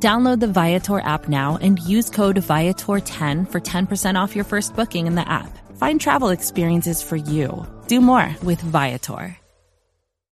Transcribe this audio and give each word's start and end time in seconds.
Download 0.00 0.38
the 0.38 0.46
Viator 0.46 1.00
app 1.00 1.28
now 1.28 1.58
and 1.60 1.80
use 1.80 2.08
code 2.08 2.36
Viator10 2.36 3.50
for 3.50 3.60
10% 3.60 4.14
off 4.14 4.36
your 4.36 4.44
first 4.44 4.76
booking 4.76 5.08
in 5.08 5.16
the 5.16 5.28
app. 5.28 5.50
Find 5.76 6.00
travel 6.00 6.28
experiences 6.28 7.02
for 7.02 7.16
you. 7.16 7.66
Do 7.88 8.00
more 8.00 8.36
with 8.44 8.60
Viator. 8.60 9.36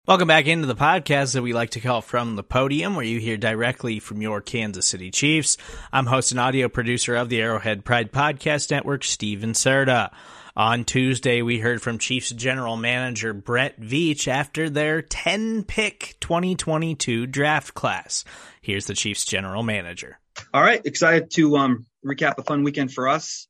Welcome 0.06 0.28
back 0.28 0.48
into 0.48 0.68
the 0.68 0.76
podcast 0.76 1.34
that 1.34 1.44
we 1.44 1.54
like 1.54 1.70
to 1.72 1.80
call 1.80 2.02
From 2.02 2.36
the 2.36 2.44
Podium, 2.44 2.98
where 2.98 3.06
you 3.06 3.22
hear 3.22 3.38
directly 3.38 4.00
from 4.00 4.22
your 4.22 4.42
Kansas 4.42 4.86
City 4.86 5.12
Chiefs. 5.12 5.56
I'm 5.94 6.08
host 6.08 6.32
and 6.32 6.42
audio 6.42 6.68
producer 6.68 7.16
of 7.16 7.30
the 7.30 7.42
Arrowhead 7.42 7.86
Pride 7.86 8.12
Podcast 8.12 8.70
Network, 8.70 9.06
Steven 9.06 9.54
Serta. 9.54 10.12
On 10.56 10.84
Tuesday, 10.84 11.42
we 11.42 11.58
heard 11.58 11.82
from 11.82 11.98
Chiefs 11.98 12.30
general 12.30 12.78
manager 12.78 13.34
Brett 13.34 13.82
Veach 13.82 14.28
after 14.28 14.70
their 14.70 15.02
10 15.02 15.64
pick 15.64 16.16
2022 16.20 17.26
draft 17.26 17.74
class. 17.74 18.24
Here's 18.62 18.86
the 18.86 18.94
Chiefs 18.94 19.26
general 19.26 19.64
manager. 19.64 20.20
All 20.54 20.62
right. 20.62 20.80
Excited 20.86 21.32
to 21.32 21.58
um, 21.58 21.88
recap 22.06 22.38
a 22.38 22.44
fun 22.44 22.64
weekend 22.64 22.94
for 22.94 23.08
us. 23.08 23.48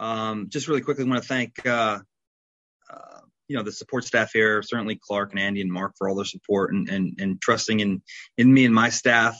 Um, 0.00 0.48
just 0.48 0.68
really 0.68 0.80
quickly 0.80 1.04
want 1.04 1.22
to 1.22 1.28
thank, 1.28 1.66
uh, 1.66 1.98
uh, 2.90 3.20
you 3.46 3.56
know, 3.58 3.62
the 3.62 3.72
support 3.72 4.04
staff 4.04 4.32
here, 4.32 4.62
certainly 4.62 4.98
Clark 4.98 5.32
and 5.32 5.40
Andy 5.40 5.60
and 5.60 5.70
Mark 5.70 5.96
for 5.98 6.08
all 6.08 6.14
their 6.14 6.24
support 6.24 6.72
and, 6.72 6.88
and, 6.88 7.20
and 7.20 7.40
trusting 7.42 7.78
in, 7.78 8.00
in 8.38 8.50
me 8.50 8.64
and 8.64 8.74
my 8.74 8.88
staff. 8.88 9.34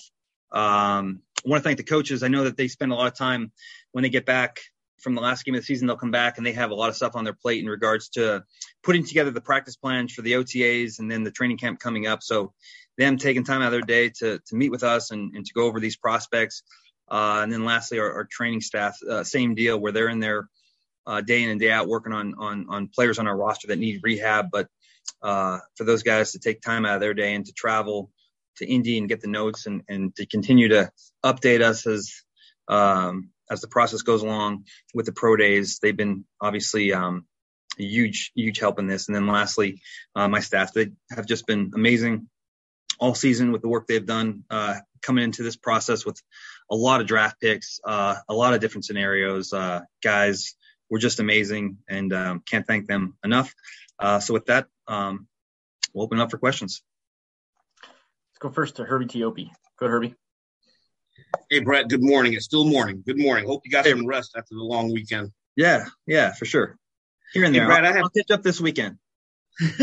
Um, 0.52 1.22
I 1.42 1.48
want 1.48 1.62
to 1.62 1.64
thank 1.64 1.78
the 1.78 1.84
coaches. 1.84 2.22
I 2.22 2.28
know 2.28 2.44
that 2.44 2.58
they 2.58 2.68
spend 2.68 2.92
a 2.92 2.96
lot 2.96 3.10
of 3.10 3.16
time 3.16 3.50
when 3.92 4.02
they 4.02 4.10
get 4.10 4.26
back 4.26 4.60
from 5.00 5.14
the 5.14 5.20
last 5.20 5.44
game 5.44 5.54
of 5.54 5.60
the 5.60 5.64
season, 5.64 5.86
they'll 5.86 5.96
come 5.96 6.10
back 6.10 6.36
and 6.36 6.46
they 6.46 6.52
have 6.52 6.70
a 6.70 6.74
lot 6.74 6.88
of 6.88 6.96
stuff 6.96 7.14
on 7.14 7.24
their 7.24 7.34
plate 7.34 7.62
in 7.62 7.68
regards 7.68 8.08
to 8.10 8.42
putting 8.82 9.04
together 9.04 9.30
the 9.30 9.40
practice 9.40 9.76
plans 9.76 10.12
for 10.12 10.22
the 10.22 10.32
OTAs 10.32 10.98
and 10.98 11.10
then 11.10 11.24
the 11.24 11.30
training 11.30 11.58
camp 11.58 11.78
coming 11.80 12.06
up. 12.06 12.22
So 12.22 12.52
them 12.96 13.16
taking 13.16 13.44
time 13.44 13.62
out 13.62 13.66
of 13.66 13.72
their 13.72 13.80
day 13.82 14.10
to, 14.18 14.38
to 14.38 14.54
meet 14.54 14.70
with 14.70 14.82
us 14.82 15.10
and, 15.10 15.34
and 15.34 15.46
to 15.46 15.52
go 15.54 15.64
over 15.64 15.80
these 15.80 15.96
prospects. 15.96 16.62
Uh, 17.10 17.40
and 17.42 17.52
then 17.52 17.64
lastly, 17.64 17.98
our, 17.98 18.12
our 18.12 18.24
training 18.30 18.60
staff, 18.60 18.96
uh, 19.08 19.24
same 19.24 19.54
deal 19.54 19.78
where 19.78 19.92
they're 19.92 20.08
in 20.08 20.20
there 20.20 20.48
uh, 21.06 21.20
day 21.20 21.42
in 21.42 21.48
and 21.48 21.60
day 21.60 21.70
out 21.70 21.88
working 21.88 22.12
on, 22.12 22.34
on, 22.38 22.66
on 22.68 22.88
players 22.88 23.18
on 23.18 23.26
our 23.26 23.36
roster 23.36 23.68
that 23.68 23.78
need 23.78 24.00
rehab. 24.02 24.50
But 24.52 24.68
uh, 25.22 25.58
for 25.76 25.84
those 25.84 26.02
guys 26.02 26.32
to 26.32 26.38
take 26.38 26.60
time 26.60 26.84
out 26.84 26.96
of 26.96 27.00
their 27.00 27.14
day 27.14 27.34
and 27.34 27.46
to 27.46 27.52
travel 27.52 28.10
to 28.56 28.66
Indy 28.66 28.98
and 28.98 29.08
get 29.08 29.20
the 29.20 29.28
notes 29.28 29.66
and, 29.66 29.82
and 29.88 30.14
to 30.16 30.26
continue 30.26 30.68
to 30.68 30.90
update 31.24 31.62
us 31.62 31.86
as, 31.86 32.12
um, 32.66 33.30
as 33.50 33.60
the 33.60 33.68
process 33.68 34.02
goes 34.02 34.22
along 34.22 34.64
with 34.94 35.06
the 35.06 35.12
pro 35.12 35.36
days. 35.36 35.78
They've 35.80 35.96
been 35.96 36.24
obviously 36.40 36.92
um, 36.92 37.26
huge, 37.76 38.32
huge 38.34 38.58
help 38.58 38.78
in 38.78 38.86
this. 38.86 39.08
And 39.08 39.14
then 39.14 39.26
lastly, 39.26 39.80
uh, 40.14 40.28
my 40.28 40.40
staff, 40.40 40.72
they 40.72 40.88
have 41.10 41.26
just 41.26 41.46
been 41.46 41.72
amazing 41.74 42.28
all 42.98 43.14
season 43.14 43.52
with 43.52 43.62
the 43.62 43.68
work 43.68 43.86
they've 43.86 44.04
done 44.04 44.44
uh, 44.50 44.74
coming 45.02 45.24
into 45.24 45.42
this 45.42 45.56
process 45.56 46.04
with 46.04 46.20
a 46.70 46.76
lot 46.76 47.00
of 47.00 47.06
draft 47.06 47.40
picks, 47.40 47.80
uh, 47.84 48.16
a 48.28 48.34
lot 48.34 48.54
of 48.54 48.60
different 48.60 48.84
scenarios. 48.84 49.52
Uh, 49.52 49.80
guys 50.02 50.54
were 50.90 50.98
just 50.98 51.20
amazing 51.20 51.78
and 51.88 52.12
um, 52.12 52.42
can't 52.44 52.66
thank 52.66 52.86
them 52.86 53.14
enough. 53.24 53.54
Uh, 53.98 54.20
so 54.20 54.34
with 54.34 54.46
that, 54.46 54.66
um, 54.86 55.26
we'll 55.92 56.04
open 56.04 56.20
up 56.20 56.30
for 56.30 56.38
questions. 56.38 56.82
Let's 57.82 58.38
go 58.40 58.50
first 58.50 58.76
to 58.76 58.84
Herbie 58.84 59.06
Teope. 59.06 59.50
Go 59.78 59.88
Herbie. 59.88 60.14
Hey, 61.50 61.60
Brett. 61.60 61.88
Good 61.88 62.02
morning. 62.02 62.34
It's 62.34 62.44
still 62.44 62.64
morning. 62.64 63.02
Good 63.06 63.18
morning. 63.18 63.46
Hope 63.46 63.62
you 63.64 63.70
got 63.70 63.84
hey. 63.84 63.92
some 63.92 64.06
rest 64.06 64.34
after 64.36 64.54
the 64.54 64.62
long 64.62 64.92
weekend. 64.92 65.32
Yeah, 65.56 65.86
yeah, 66.06 66.32
for 66.34 66.44
sure. 66.44 66.76
Here 67.32 67.44
and 67.44 67.54
there. 67.54 67.62
Hey, 67.62 67.68
Brett, 67.68 67.84
I'll, 67.84 67.92
I 67.92 67.96
have... 67.96 68.04
I'll 68.04 68.10
catch 68.10 68.30
up 68.30 68.42
this 68.42 68.60
weekend. 68.60 68.98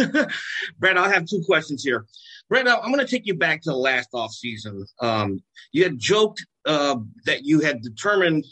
Brett, 0.79 0.97
I'll 0.97 1.09
have 1.09 1.25
two 1.25 1.43
questions 1.45 1.83
here. 1.83 2.05
Brett, 2.49 2.67
I'm 2.67 2.91
going 2.91 3.05
to 3.05 3.07
take 3.07 3.25
you 3.25 3.35
back 3.35 3.61
to 3.63 3.71
the 3.71 3.75
last 3.77 4.09
off 4.13 4.31
season. 4.31 4.85
Um, 5.01 5.41
you 5.71 5.83
had 5.83 5.99
joked 5.99 6.45
uh, 6.65 6.97
that 7.25 7.43
you 7.43 7.59
had 7.61 7.81
determined 7.81 8.45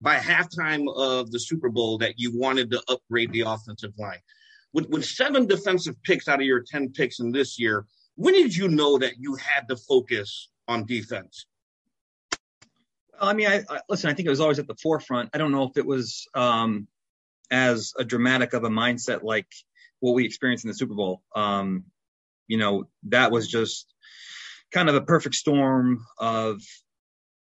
by 0.00 0.16
halftime 0.16 0.86
of 0.94 1.30
the 1.30 1.40
Super 1.40 1.68
Bowl 1.68 1.98
that 1.98 2.14
you 2.16 2.38
wanted 2.38 2.70
to 2.70 2.82
upgrade 2.88 3.32
the 3.32 3.40
offensive 3.40 3.92
line. 3.98 4.20
With, 4.72 4.88
with 4.90 5.04
seven 5.04 5.46
defensive 5.46 5.96
picks 6.04 6.28
out 6.28 6.40
of 6.40 6.46
your 6.46 6.60
10 6.60 6.90
picks 6.92 7.20
in 7.20 7.32
this 7.32 7.58
year, 7.58 7.86
when 8.16 8.34
did 8.34 8.54
you 8.54 8.68
know 8.68 8.98
that 8.98 9.14
you 9.18 9.34
had 9.36 9.66
to 9.68 9.76
focus 9.76 10.50
on 10.68 10.84
defense? 10.84 11.46
I 13.20 13.32
mean, 13.32 13.48
I, 13.48 13.64
I, 13.68 13.80
listen. 13.88 14.10
I 14.10 14.14
think 14.14 14.26
it 14.26 14.30
was 14.30 14.40
always 14.40 14.58
at 14.58 14.66
the 14.66 14.76
forefront. 14.76 15.30
I 15.34 15.38
don't 15.38 15.52
know 15.52 15.64
if 15.64 15.76
it 15.76 15.86
was 15.86 16.26
um, 16.34 16.88
as 17.50 17.94
a 17.98 18.04
dramatic 18.04 18.52
of 18.52 18.64
a 18.64 18.68
mindset 18.68 19.22
like 19.22 19.46
what 20.00 20.12
we 20.12 20.24
experienced 20.24 20.64
in 20.64 20.68
the 20.68 20.74
Super 20.74 20.94
Bowl. 20.94 21.22
Um, 21.34 21.84
you 22.46 22.58
know, 22.58 22.88
that 23.04 23.30
was 23.30 23.48
just 23.48 23.92
kind 24.72 24.88
of 24.88 24.94
a 24.94 25.00
perfect 25.00 25.34
storm 25.34 26.04
of 26.18 26.60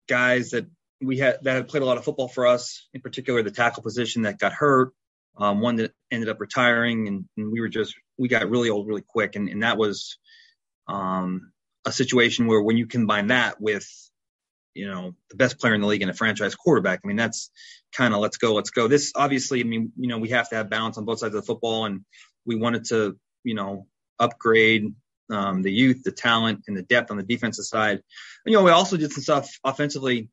guys 0.07 0.51
that 0.51 0.67
we 1.01 1.17
had 1.17 1.39
that 1.43 1.55
had 1.55 1.67
played 1.67 1.83
a 1.83 1.85
lot 1.85 1.97
of 1.97 2.03
football 2.03 2.27
for 2.27 2.47
us. 2.47 2.87
In 2.93 3.01
particular, 3.01 3.43
the 3.43 3.51
tackle 3.51 3.83
position 3.83 4.23
that 4.23 4.39
got 4.39 4.53
hurt. 4.53 4.93
Um, 5.37 5.61
one 5.61 5.77
that 5.77 5.93
ended 6.11 6.27
up 6.27 6.41
retiring, 6.41 7.07
and, 7.07 7.25
and, 7.37 7.51
we 7.51 7.61
were 7.61 7.69
just 7.69 7.95
we 8.17 8.27
got 8.27 8.49
really 8.49 8.69
old 8.69 8.85
really 8.85 9.01
quick, 9.01 9.37
and, 9.37 9.47
and 9.47 9.63
that 9.63 9.77
was 9.77 10.17
um, 10.89 11.53
a 11.85 11.91
situation 11.91 12.47
where 12.47 12.61
when 12.61 12.75
you 12.75 12.85
combine 12.85 13.27
that 13.27 13.59
with 13.61 13.87
you 14.73 14.87
know, 14.87 15.13
the 15.29 15.35
best 15.35 15.59
player 15.59 15.73
in 15.73 15.81
the 15.81 15.87
league 15.87 16.01
and 16.01 16.11
a 16.11 16.13
franchise 16.13 16.55
quarterback. 16.55 17.01
I 17.03 17.07
mean, 17.07 17.17
that's 17.17 17.51
kind 17.93 18.13
of 18.13 18.19
let's 18.19 18.37
go, 18.37 18.53
let's 18.53 18.69
go. 18.69 18.87
This 18.87 19.11
obviously, 19.15 19.61
I 19.61 19.63
mean, 19.63 19.91
you 19.97 20.07
know, 20.07 20.17
we 20.17 20.29
have 20.29 20.49
to 20.49 20.55
have 20.55 20.69
balance 20.69 20.97
on 20.97 21.05
both 21.05 21.19
sides 21.19 21.35
of 21.35 21.41
the 21.41 21.45
football, 21.45 21.85
and 21.85 22.05
we 22.45 22.55
wanted 22.55 22.85
to, 22.85 23.17
you 23.43 23.53
know, 23.53 23.87
upgrade 24.19 24.93
um, 25.29 25.61
the 25.61 25.71
youth, 25.71 26.03
the 26.03 26.11
talent, 26.11 26.63
and 26.67 26.75
the 26.75 26.83
depth 26.83 27.11
on 27.11 27.17
the 27.17 27.23
defensive 27.23 27.65
side. 27.65 28.01
And, 28.45 28.51
you 28.51 28.53
know, 28.53 28.63
we 28.63 28.71
also 28.71 28.97
did 28.97 29.11
some 29.11 29.23
stuff 29.23 29.49
offensively 29.63 30.29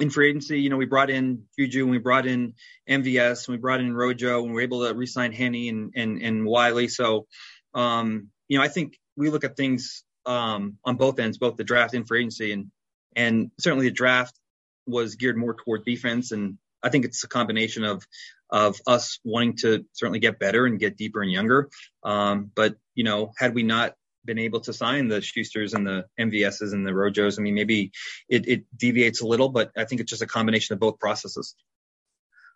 in 0.00 0.10
free 0.10 0.28
agency. 0.28 0.60
You 0.60 0.70
know, 0.70 0.76
we 0.76 0.86
brought 0.86 1.10
in 1.10 1.44
Juju, 1.58 1.82
and 1.82 1.90
we 1.90 1.98
brought 1.98 2.26
in 2.26 2.54
MVS, 2.88 3.48
and 3.48 3.56
we 3.56 3.60
brought 3.60 3.80
in 3.80 3.94
Rojo, 3.94 4.42
and 4.42 4.48
we 4.48 4.54
were 4.54 4.60
able 4.60 4.86
to 4.86 4.94
re-sign 4.94 5.32
Henne 5.32 5.68
and 5.68 5.92
and 5.96 6.22
and 6.22 6.46
Wylie. 6.46 6.88
So, 6.88 7.26
um, 7.74 8.28
you 8.48 8.58
know, 8.58 8.64
I 8.64 8.68
think 8.68 8.98
we 9.16 9.30
look 9.30 9.44
at 9.44 9.56
things 9.56 10.04
um, 10.26 10.76
on 10.84 10.96
both 10.96 11.18
ends, 11.18 11.38
both 11.38 11.56
the 11.56 11.64
draft 11.64 11.94
and 11.94 12.06
free 12.06 12.20
agency, 12.20 12.52
and 12.52 12.70
and 13.16 13.50
certainly 13.58 13.86
the 13.86 13.94
draft 13.94 14.38
was 14.86 15.16
geared 15.16 15.36
more 15.36 15.54
toward 15.54 15.84
defense. 15.84 16.32
And 16.32 16.58
I 16.82 16.88
think 16.88 17.04
it's 17.04 17.24
a 17.24 17.28
combination 17.28 17.84
of 17.84 18.06
of 18.50 18.80
us 18.86 19.18
wanting 19.24 19.56
to 19.56 19.84
certainly 19.92 20.20
get 20.20 20.38
better 20.38 20.64
and 20.64 20.78
get 20.78 20.96
deeper 20.96 21.20
and 21.20 21.30
younger. 21.30 21.68
Um, 22.02 22.50
but 22.54 22.76
you 22.94 23.04
know, 23.04 23.32
had 23.38 23.54
we 23.54 23.62
not 23.62 23.94
been 24.24 24.38
able 24.38 24.60
to 24.60 24.72
sign 24.72 25.08
the 25.08 25.20
Schusters 25.20 25.74
and 25.74 25.86
the 25.86 26.06
MVSs 26.18 26.72
and 26.72 26.86
the 26.86 26.92
Rojos, 26.92 27.38
I 27.38 27.42
mean, 27.42 27.54
maybe 27.54 27.92
it, 28.28 28.48
it 28.48 28.64
deviates 28.76 29.20
a 29.20 29.26
little, 29.26 29.48
but 29.48 29.70
I 29.76 29.84
think 29.84 30.00
it's 30.00 30.10
just 30.10 30.22
a 30.22 30.26
combination 30.26 30.74
of 30.74 30.80
both 30.80 30.98
processes. 30.98 31.54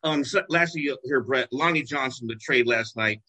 Um, 0.04 0.24
so 0.24 0.42
lastly, 0.48 0.90
here, 1.04 1.20
Brett 1.20 1.48
Lonnie 1.52 1.82
Johnson, 1.82 2.26
the 2.26 2.36
trade 2.36 2.66
last 2.66 2.96
night. 2.96 3.20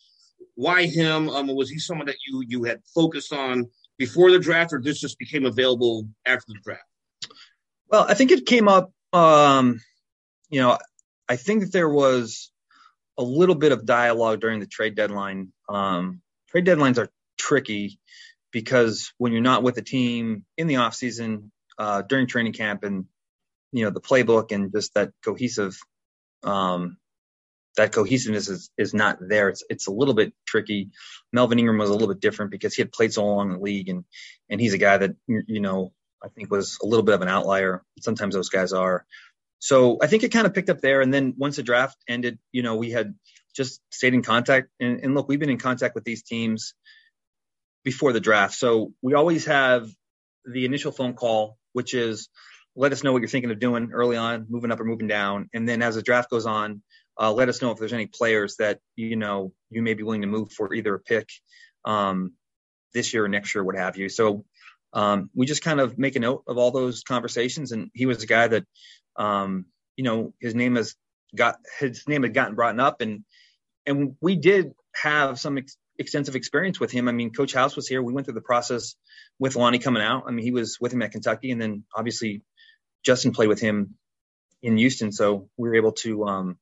Why 0.55 0.85
him? 0.85 1.29
Um, 1.29 1.47
was 1.55 1.69
he 1.69 1.79
someone 1.79 2.07
that 2.07 2.17
you 2.27 2.43
you 2.47 2.63
had 2.63 2.81
focused 2.93 3.31
on 3.31 3.69
before 3.97 4.31
the 4.31 4.39
draft, 4.39 4.73
or 4.73 4.81
this 4.81 4.99
just 4.99 5.17
became 5.17 5.45
available 5.45 6.07
after 6.25 6.47
the 6.47 6.59
draft? 6.63 6.83
Well, 7.93 8.07
I 8.09 8.15
think 8.15 8.31
it 8.31 8.47
came 8.47 8.67
up. 8.67 8.91
Um, 9.13 9.79
you 10.49 10.61
know, 10.61 10.79
I 11.29 11.35
think 11.35 11.61
that 11.61 11.71
there 11.71 11.87
was 11.87 12.51
a 13.19 13.23
little 13.23 13.53
bit 13.53 13.71
of 13.71 13.85
dialogue 13.85 14.41
during 14.41 14.59
the 14.59 14.65
trade 14.65 14.95
deadline. 14.95 15.53
Um, 15.69 16.23
trade 16.49 16.65
deadlines 16.65 16.97
are 16.97 17.11
tricky 17.37 17.99
because 18.51 19.13
when 19.19 19.31
you're 19.31 19.43
not 19.43 19.61
with 19.61 19.75
the 19.75 19.83
team 19.83 20.43
in 20.57 20.65
the 20.65 20.77
off 20.77 20.95
season 20.95 21.51
uh, 21.77 22.01
during 22.01 22.25
training 22.25 22.53
camp 22.53 22.83
and 22.83 23.05
you 23.71 23.85
know 23.85 23.91
the 23.91 24.01
playbook 24.01 24.51
and 24.51 24.71
just 24.71 24.95
that 24.95 25.11
cohesive 25.23 25.77
um, 26.41 26.97
that 27.77 27.91
cohesiveness 27.91 28.49
is, 28.49 28.71
is 28.75 28.95
not 28.95 29.19
there. 29.21 29.49
It's 29.49 29.63
it's 29.69 29.85
a 29.85 29.91
little 29.91 30.15
bit 30.15 30.33
tricky. 30.47 30.89
Melvin 31.31 31.59
Ingram 31.59 31.77
was 31.77 31.91
a 31.91 31.93
little 31.93 32.07
bit 32.07 32.21
different 32.21 32.49
because 32.49 32.73
he 32.73 32.81
had 32.81 32.91
played 32.91 33.13
so 33.13 33.23
long 33.23 33.51
in 33.51 33.57
the 33.57 33.63
league 33.63 33.89
and 33.89 34.03
and 34.49 34.59
he's 34.59 34.73
a 34.73 34.79
guy 34.79 34.97
that 34.97 35.11
you 35.27 35.59
know 35.59 35.93
I 36.23 36.29
think 36.29 36.51
was 36.51 36.77
a 36.81 36.85
little 36.85 37.03
bit 37.03 37.15
of 37.15 37.21
an 37.21 37.27
outlier. 37.27 37.83
Sometimes 37.99 38.35
those 38.35 38.49
guys 38.49 38.73
are. 38.73 39.05
So 39.59 39.97
I 40.01 40.07
think 40.07 40.23
it 40.23 40.31
kind 40.31 40.45
of 40.45 40.53
picked 40.53 40.69
up 40.69 40.81
there. 40.81 41.01
And 41.01 41.13
then 41.13 41.35
once 41.37 41.55
the 41.55 41.63
draft 41.63 41.97
ended, 42.07 42.39
you 42.51 42.63
know, 42.63 42.75
we 42.75 42.91
had 42.91 43.15
just 43.55 43.81
stayed 43.91 44.13
in 44.13 44.21
contact. 44.21 44.69
And, 44.79 45.01
and 45.03 45.15
look, 45.15 45.27
we've 45.27 45.39
been 45.39 45.49
in 45.49 45.57
contact 45.57 45.95
with 45.95 46.03
these 46.03 46.23
teams 46.23 46.73
before 47.83 48.13
the 48.13 48.19
draft. 48.19 48.55
So 48.55 48.93
we 49.01 49.13
always 49.13 49.45
have 49.45 49.89
the 50.45 50.65
initial 50.65 50.91
phone 50.91 51.13
call, 51.13 51.57
which 51.73 51.93
is 51.93 52.29
let 52.75 52.91
us 52.91 53.03
know 53.03 53.11
what 53.11 53.21
you're 53.21 53.29
thinking 53.29 53.51
of 53.51 53.59
doing 53.59 53.91
early 53.93 54.17
on, 54.17 54.47
moving 54.49 54.71
up 54.71 54.79
or 54.79 54.85
moving 54.85 55.07
down. 55.07 55.49
And 55.53 55.67
then 55.67 55.81
as 55.81 55.95
the 55.95 56.01
draft 56.01 56.29
goes 56.29 56.45
on, 56.45 56.81
uh, 57.19 57.31
let 57.31 57.49
us 57.49 57.61
know 57.61 57.71
if 57.71 57.77
there's 57.77 57.93
any 57.93 58.07
players 58.07 58.55
that, 58.57 58.79
you 58.95 59.15
know, 59.15 59.53
you 59.69 59.81
may 59.81 59.93
be 59.93 60.03
willing 60.03 60.21
to 60.21 60.27
move 60.27 60.51
for 60.51 60.73
either 60.73 60.95
a 60.95 60.99
pick 60.99 61.29
um, 61.85 62.33
this 62.93 63.13
year 63.13 63.25
or 63.25 63.29
next 63.29 63.53
year, 63.53 63.63
what 63.63 63.75
have 63.75 63.97
you. 63.97 64.09
So 64.09 64.45
um, 64.93 65.29
we 65.33 65.45
just 65.45 65.63
kind 65.63 65.79
of 65.79 65.97
make 65.97 66.15
a 66.15 66.19
note 66.19 66.43
of 66.47 66.57
all 66.57 66.71
those 66.71 67.03
conversations. 67.03 67.71
And 67.71 67.89
he 67.93 68.05
was 68.05 68.21
a 68.23 68.27
guy 68.27 68.47
that, 68.47 68.65
um, 69.15 69.65
you 69.95 70.03
know, 70.03 70.33
his 70.39 70.55
name 70.55 70.75
has 70.75 70.95
got 71.35 71.57
his 71.79 72.07
name 72.07 72.23
had 72.23 72.33
gotten 72.33 72.55
brought 72.55 72.79
up, 72.79 73.01
and 73.01 73.23
and 73.85 74.15
we 74.21 74.35
did 74.35 74.73
have 74.95 75.39
some 75.39 75.57
ex- 75.57 75.77
extensive 75.97 76.35
experience 76.35 76.79
with 76.79 76.91
him. 76.91 77.07
I 77.07 77.11
mean, 77.11 77.31
Coach 77.31 77.53
House 77.53 77.75
was 77.75 77.87
here. 77.87 78.01
We 78.01 78.13
went 78.13 78.25
through 78.25 78.35
the 78.35 78.41
process 78.41 78.95
with 79.39 79.55
Lonnie 79.55 79.79
coming 79.79 80.03
out. 80.03 80.23
I 80.27 80.31
mean, 80.31 80.45
he 80.45 80.51
was 80.51 80.77
with 80.79 80.93
him 80.93 81.01
at 81.01 81.11
Kentucky, 81.11 81.51
and 81.51 81.61
then 81.61 81.83
obviously 81.95 82.43
Justin 83.03 83.31
played 83.31 83.49
with 83.49 83.59
him 83.59 83.95
in 84.61 84.77
Houston, 84.77 85.11
so 85.11 85.49
we 85.57 85.69
were 85.69 85.75
able 85.75 85.91
to, 85.91 86.23
um, 86.25 86.57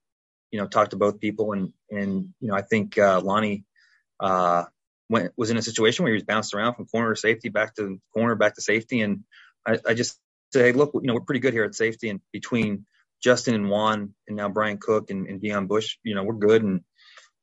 you 0.52 0.60
know, 0.60 0.68
talk 0.68 0.90
to 0.90 0.96
both 0.98 1.20
people. 1.20 1.52
And 1.52 1.74
and 1.90 2.34
you 2.40 2.48
know, 2.48 2.56
I 2.56 2.62
think 2.62 2.98
uh, 2.98 3.22
Lonnie 3.22 3.66
uh, 4.20 4.66
went 5.12 5.34
was 5.36 5.50
in 5.52 5.58
a 5.58 5.62
situation 5.62 6.04
where 6.04 6.14
he 6.14 6.16
was 6.16 6.24
bounced 6.24 6.54
around 6.54 6.76
from 6.76 6.86
corner 6.86 7.14
to 7.14 7.20
safety, 7.20 7.50
back 7.50 7.76
to 7.76 8.00
corner, 8.14 8.36
back 8.36 8.56
to 8.56 8.62
safety, 8.62 9.02
and 9.02 9.24
I, 9.68 9.78
I 9.86 9.94
just 9.94 10.18
say, 10.54 10.72
look, 10.72 10.92
you 10.94 11.02
know, 11.04 11.14
we're 11.14 11.22
pretty 11.22 11.42
good 11.42 11.54
here 11.54 11.66
at 11.66 11.76
safety, 11.76 12.10
and 12.10 12.22
between 12.32 12.86
Justin 13.22 13.54
and 13.54 13.70
Juan, 13.70 14.14
and 14.28 14.38
now 14.38 14.50
Bryan 14.50 14.78
Cook 14.78 15.12
and, 15.12 15.28
and 15.28 15.42
Deon 15.42 15.68
Bush, 15.68 15.98
you 16.04 16.16
know, 16.16 16.24
we're 16.24 16.34
good, 16.34 16.64
and 16.64 16.82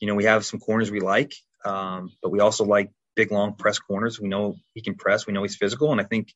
you 0.01 0.09
know, 0.09 0.15
we 0.15 0.25
have 0.25 0.47
some 0.47 0.61
corners 0.61 0.91
we 0.91 1.01
like, 1.01 1.35
um, 1.65 2.11
but 2.23 2.31
we 2.31 2.41
also 2.41 2.65
like 2.65 2.91
big, 3.15 3.31
long 3.31 3.55
press 3.55 3.79
corners. 3.79 4.19
We 4.21 4.29
know 4.29 4.57
he 4.75 4.81
can 4.81 4.95
press. 4.95 5.27
We 5.27 5.35
know 5.35 5.43
he's 5.43 5.57
physical, 5.57 5.93
and 5.93 6.01
I 6.01 6.05
think 6.05 6.33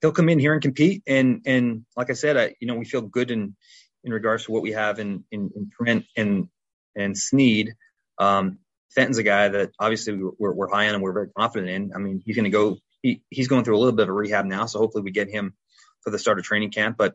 he'll 0.00 0.12
come 0.12 0.28
in 0.28 0.38
here 0.38 0.52
and 0.52 0.62
compete. 0.62 1.02
And 1.06 1.42
and 1.46 1.86
like 1.96 2.10
I 2.10 2.14
said, 2.14 2.36
I, 2.36 2.54
you 2.60 2.66
know, 2.66 2.74
we 2.74 2.84
feel 2.84 3.02
good 3.02 3.30
in 3.30 3.56
in 4.04 4.12
regards 4.12 4.44
to 4.44 4.52
what 4.52 4.62
we 4.62 4.72
have 4.72 4.98
in 4.98 5.24
in, 5.30 5.50
in 5.54 6.04
and 6.16 6.48
and 6.96 7.16
Sneed. 7.16 7.74
Um, 8.18 8.58
Fenton's 8.94 9.18
a 9.18 9.22
guy 9.22 9.48
that 9.48 9.70
obviously 9.78 10.14
we're, 10.38 10.52
we're 10.52 10.68
high 10.68 10.88
on 10.88 10.94
and 10.94 11.02
we're 11.02 11.12
very 11.12 11.28
confident 11.28 11.70
in. 11.70 11.92
I 11.94 11.98
mean, 11.98 12.22
he's 12.24 12.36
going 12.36 12.44
to 12.44 12.50
go. 12.50 12.78
He, 13.02 13.22
he's 13.30 13.48
going 13.48 13.64
through 13.64 13.76
a 13.76 13.80
little 13.80 13.94
bit 13.94 14.04
of 14.04 14.08
a 14.10 14.12
rehab 14.12 14.44
now, 14.44 14.66
so 14.66 14.78
hopefully 14.78 15.02
we 15.02 15.10
get 15.10 15.30
him 15.30 15.54
for 16.02 16.10
the 16.10 16.18
start 16.18 16.38
of 16.38 16.44
training 16.44 16.70
camp. 16.70 16.96
But 16.98 17.14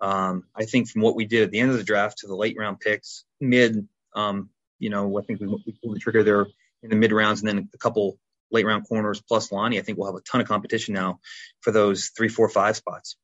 um, 0.00 0.44
I 0.54 0.64
think 0.64 0.88
from 0.88 1.02
what 1.02 1.16
we 1.16 1.26
did 1.26 1.42
at 1.42 1.50
the 1.50 1.60
end 1.60 1.70
of 1.70 1.76
the 1.76 1.84
draft 1.84 2.18
to 2.18 2.26
the 2.26 2.36
late 2.36 2.56
round 2.58 2.80
picks, 2.80 3.24
mid, 3.40 3.86
um, 4.14 4.50
you 4.78 4.90
know, 4.90 5.18
I 5.18 5.22
think 5.22 5.40
we, 5.40 5.46
we 5.46 5.78
pulled 5.82 5.96
the 5.96 6.00
trigger 6.00 6.22
there 6.22 6.46
in 6.82 6.90
the 6.90 6.96
mid 6.96 7.12
rounds, 7.12 7.40
and 7.40 7.48
then 7.48 7.68
a 7.74 7.78
couple 7.78 8.18
late 8.50 8.64
round 8.64 8.88
corners 8.88 9.20
plus 9.20 9.50
Lonnie. 9.52 9.78
I 9.78 9.82
think 9.82 9.98
we'll 9.98 10.10
have 10.10 10.20
a 10.20 10.22
ton 10.22 10.40
of 10.40 10.48
competition 10.48 10.94
now 10.94 11.20
for 11.60 11.72
those 11.72 12.12
three, 12.16 12.28
four, 12.28 12.48
five 12.48 12.76
spots. 12.76 13.16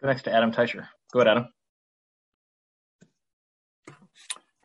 Go 0.00 0.08
next 0.08 0.22
to 0.22 0.32
Adam 0.32 0.52
Teicher. 0.52 0.88
Go 1.12 1.20
ahead, 1.20 1.28
Adam. 1.28 1.48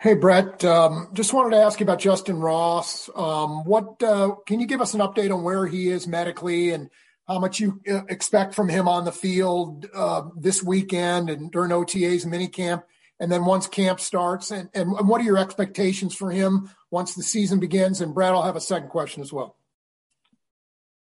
Hey, 0.06 0.14
Brett. 0.14 0.64
Um, 0.64 1.10
just 1.14 1.34
wanted 1.34 1.56
to 1.56 1.64
ask 1.64 1.80
you 1.80 1.84
about 1.84 2.00
Justyn 2.00 2.40
Ross. 2.40 3.10
Um, 3.16 3.66
what 3.66 4.04
uh, 4.04 4.36
can 4.46 4.60
you 4.60 4.68
give 4.68 4.80
us 4.80 4.94
an 4.94 5.00
update 5.00 5.34
on 5.34 5.42
where 5.42 5.66
he 5.66 5.90
is 5.90 6.06
medically 6.06 6.70
and 6.70 6.92
how 7.28 7.40
much 7.40 7.60
you 7.60 7.82
uh, 7.90 8.02
expect 8.08 8.54
from 8.54 8.70
him 8.70 8.88
on 8.88 9.06
the 9.06 9.12
field 9.12 9.88
uh, 9.96 10.22
this 10.38 10.62
weekend 10.62 11.32
and 11.32 11.52
during 11.52 11.72
OTAs 11.72 12.24
minicamp, 12.24 12.84
and 13.20 13.32
then 13.32 13.46
once 13.46 13.66
camp 13.66 14.00
starts, 14.00 14.52
and, 14.52 14.70
what 14.76 15.22
are 15.22 15.24
your 15.24 15.40
expectations 15.40 16.14
for 16.14 16.30
him 16.30 16.70
once 16.92 17.16
the 17.16 17.24
season 17.24 17.60
begins? 17.60 18.00
And 18.00 18.14
Brad, 18.14 18.36
I'll 18.36 18.44
have 18.44 18.56
a 18.56 18.62
second 18.62 18.90
question 18.90 19.24
as 19.24 19.34
well. 19.34 19.58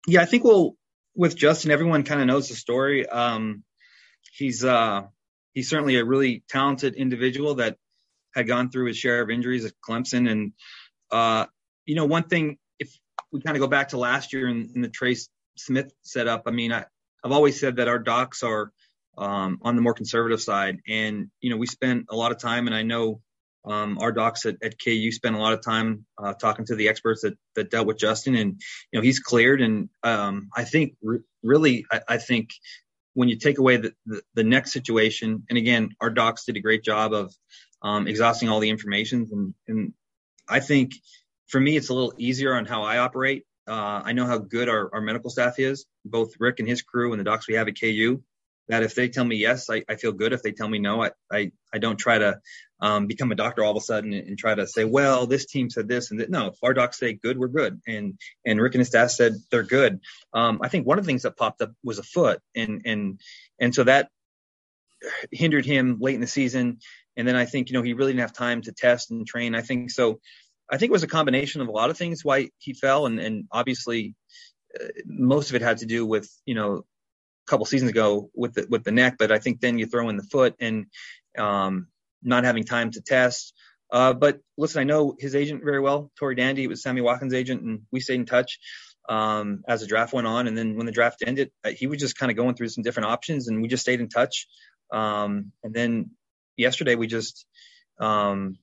Yeah, 0.05 0.21
I 0.21 0.25
think 0.25 0.43
we'll 0.43 0.75
with 1.15 1.35
Justin. 1.35 1.71
Everyone 1.71 2.03
kind 2.03 2.21
of 2.21 2.27
knows 2.27 2.49
the 2.49 2.55
story. 2.55 3.09
Um, 3.09 3.63
he's 4.31 4.63
he's 5.53 5.69
certainly 5.71 5.95
a 5.95 6.05
really 6.05 6.43
talented 6.47 6.93
individual 6.93 7.55
that 7.55 7.77
had 8.33 8.47
gone 8.47 8.69
through 8.69 8.87
his 8.87 8.97
share 8.97 9.21
of 9.21 9.29
injuries 9.29 9.65
at 9.65 9.73
Clemson, 9.87 10.29
and 10.29 10.53
uh, 11.11 11.45
you 11.85 11.95
know, 11.95 12.05
one 12.05 12.23
thing 12.23 12.57
if 12.79 12.97
we 13.31 13.41
kind 13.41 13.55
of 13.55 13.61
go 13.61 13.67
back 13.67 13.89
to 13.89 13.97
last 13.97 14.33
year 14.33 14.47
in, 14.47 14.71
in 14.75 14.81
the 14.81 14.89
Trace 14.89 15.29
Smith 15.57 15.91
setup, 16.01 16.43
I 16.45 16.51
mean, 16.51 16.71
I, 16.71 16.85
I've 17.23 17.31
always 17.31 17.59
said 17.59 17.77
that 17.77 17.87
our 17.87 17.99
docs 17.99 18.43
are 18.43 18.71
um, 19.17 19.59
on 19.61 19.75
the 19.75 19.81
more 19.81 19.93
conservative 19.93 20.41
side, 20.41 20.79
and 20.87 21.29
you 21.41 21.49
know, 21.49 21.57
we 21.57 21.67
spent 21.67 22.05
a 22.09 22.15
lot 22.15 22.31
of 22.31 22.39
time, 22.39 22.67
and 22.67 22.75
I 22.75 22.83
know 22.83 23.21
um, 23.65 23.99
our 23.99 24.11
docs 24.11 24.45
at, 24.45 24.57
at 24.63 24.79
KU 24.83 25.11
spent 25.11 25.35
a 25.35 25.39
lot 25.39 25.53
of 25.53 25.63
time 25.63 26.05
uh, 26.17 26.33
talking 26.33 26.65
to 26.65 26.75
the 26.75 26.89
experts 26.89 27.21
that, 27.21 27.37
that 27.55 27.69
dealt 27.69 27.87
with 27.87 27.97
Justin, 27.97 28.35
and 28.35 28.61
you 28.91 28.99
know 28.99 29.01
he's 29.01 29.19
cleared. 29.19 29.61
And 29.61 29.89
um, 30.03 30.49
I 30.55 30.63
think 30.63 30.95
re- 31.01 31.19
really, 31.43 31.85
I, 31.91 32.01
I, 32.07 32.17
think 32.17 32.49
when 33.13 33.29
you 33.29 33.37
take 33.37 33.59
away 33.59 33.77
the, 33.77 33.93
the, 34.05 34.21
the 34.33 34.43
next 34.43 34.71
situation, 34.73 35.43
and 35.49 35.57
again, 35.57 35.89
our 35.99 36.09
docs 36.09 36.45
did 36.45 36.57
a 36.57 36.61
great 36.61 36.83
job 36.83 37.13
of 37.13 37.33
um, 37.81 38.07
exhausting 38.07 38.49
all 38.49 38.59
the 38.59 38.69
information. 38.69 39.27
And, 39.31 39.53
and 39.67 39.93
I 40.47 40.59
think 40.59 40.93
for 41.47 41.59
me, 41.59 41.77
it's 41.77 41.89
a 41.89 41.93
little 41.93 42.13
easier 42.17 42.53
on 42.53 42.65
how 42.65 42.83
I 42.83 42.99
operate. 42.99 43.43
Uh, 43.67 44.01
I 44.03 44.13
know 44.13 44.25
how 44.25 44.37
good 44.37 44.69
our, 44.69 44.89
our 44.93 45.01
medical 45.01 45.29
staff 45.29 45.59
is, 45.59 45.85
both 46.03 46.33
Rick 46.39 46.59
and 46.59 46.67
his 46.67 46.81
crew 46.81 47.13
and 47.13 47.19
the 47.19 47.23
docs 47.23 47.47
we 47.47 47.55
have 47.55 47.67
at 47.67 47.79
KU. 47.79 48.21
That 48.67 48.83
if 48.83 48.95
they 48.95 49.09
tell 49.09 49.25
me 49.25 49.35
yes, 49.35 49.69
I, 49.69 49.83
I 49.89 49.95
feel 49.95 50.13
good. 50.13 50.33
If 50.33 50.43
they 50.43 50.51
tell 50.51 50.67
me 50.67 50.79
no, 50.79 51.03
I, 51.03 51.11
I, 51.31 51.51
I 51.73 51.79
don't 51.79 51.97
try 51.97 52.17
to 52.17 52.39
um, 52.79 53.05
become 53.05 53.31
a 53.31 53.35
doctor 53.35 53.63
all 53.63 53.71
of 53.71 53.77
a 53.77 53.81
sudden 53.81 54.13
and, 54.13 54.27
and, 54.29 54.37
try 54.37 54.55
to 54.55 54.65
say, 54.65 54.85
well, 54.85 55.27
this 55.27 55.45
team 55.45 55.69
said 55.69 55.87
this 55.87 56.09
and 56.09 56.19
that. 56.19 56.29
No, 56.29 56.47
if 56.47 56.55
our 56.63 56.73
docs 56.73 56.97
say 56.97 57.13
good, 57.13 57.37
we're 57.37 57.47
good. 57.47 57.81
And 57.85 58.17
and 58.45 58.61
Rick 58.61 58.75
and 58.75 58.79
his 58.79 58.87
staff 58.87 59.11
said 59.11 59.33
they're 59.49 59.63
good. 59.63 59.99
Um, 60.33 60.59
I 60.63 60.69
think 60.69 60.87
one 60.87 60.97
of 60.97 61.03
the 61.03 61.07
things 61.07 61.23
that 61.23 61.37
popped 61.37 61.61
up 61.61 61.73
was 61.83 61.99
a 61.99 62.03
foot, 62.03 62.39
and 62.55 62.81
and 62.85 63.19
and 63.59 63.75
so 63.75 63.83
that 63.83 64.09
hindered 65.31 65.65
him 65.65 65.97
late 65.99 66.15
in 66.15 66.21
the 66.21 66.27
season. 66.27 66.79
And 67.17 67.27
then 67.27 67.35
I 67.35 67.45
think, 67.45 67.69
you 67.69 67.73
know, 67.73 67.81
he 67.81 67.93
really 67.93 68.13
didn't 68.13 68.21
have 68.21 68.33
time 68.33 68.61
to 68.63 68.71
test 68.71 69.11
and 69.11 69.27
train. 69.27 69.55
I 69.55 69.61
think 69.61 69.91
so. 69.91 70.19
I 70.71 70.77
think 70.77 70.89
it 70.89 70.93
was 70.93 71.03
a 71.03 71.07
combination 71.07 71.61
of 71.61 71.67
a 71.67 71.71
lot 71.71 71.89
of 71.89 71.97
things 71.97 72.23
why 72.23 72.49
he 72.57 72.73
fell. 72.73 73.05
And, 73.05 73.19
and 73.19 73.45
obviously, 73.51 74.15
uh, 74.79 74.87
most 75.05 75.49
of 75.49 75.55
it 75.55 75.61
had 75.61 75.79
to 75.79 75.85
do 75.85 76.05
with, 76.05 76.29
you 76.45 76.55
know, 76.55 76.75
a 76.77 77.49
couple 77.49 77.65
seasons 77.65 77.91
ago 77.91 78.29
with 78.33 78.53
the, 78.53 78.67
with 78.69 78.83
the 78.83 78.91
neck. 78.91 79.15
But 79.19 79.31
I 79.31 79.39
think 79.39 79.59
then 79.59 79.77
you 79.77 79.85
throw 79.85 80.07
in 80.09 80.17
the 80.17 80.23
foot 80.23 80.55
and 80.59 80.85
um, 81.37 81.87
not 82.23 82.45
having 82.45 82.63
time 82.63 82.91
to 82.91 83.01
test. 83.01 83.53
Uh, 83.91 84.13
but 84.13 84.39
listen, 84.57 84.79
I 84.79 84.85
know 84.85 85.15
his 85.19 85.35
agent 85.35 85.63
very 85.65 85.81
well, 85.81 86.11
Tory 86.17 86.35
Dandy. 86.35 86.63
It 86.63 86.69
was 86.69 86.81
Sammy 86.81 87.01
Watkins' 87.01 87.33
agent, 87.33 87.61
and 87.61 87.81
we 87.91 87.99
stayed 87.99 88.21
in 88.21 88.25
touch 88.25 88.57
um, 89.09 89.63
as 89.67 89.81
the 89.81 89.87
draft 89.87 90.13
went 90.13 90.27
on. 90.27 90.47
And 90.47 90.57
then 90.57 90.77
when 90.77 90.85
the 90.85 90.93
draft 90.93 91.23
ended, 91.27 91.51
uh, 91.65 91.71
he 91.71 91.87
was 91.87 91.99
just 91.99 92.17
kind 92.17 92.31
of 92.31 92.37
going 92.37 92.55
through 92.55 92.69
some 92.69 92.83
different 92.83 93.09
options, 93.09 93.49
and 93.49 93.61
we 93.61 93.67
just 93.67 93.83
stayed 93.83 93.99
in 93.99 94.07
touch. 94.07 94.47
Um, 94.93 95.51
and 95.63 95.73
then 95.73 96.11
yesterday 96.61 96.95
we 96.95 97.07
just 97.07 97.45
um, 97.99 98.57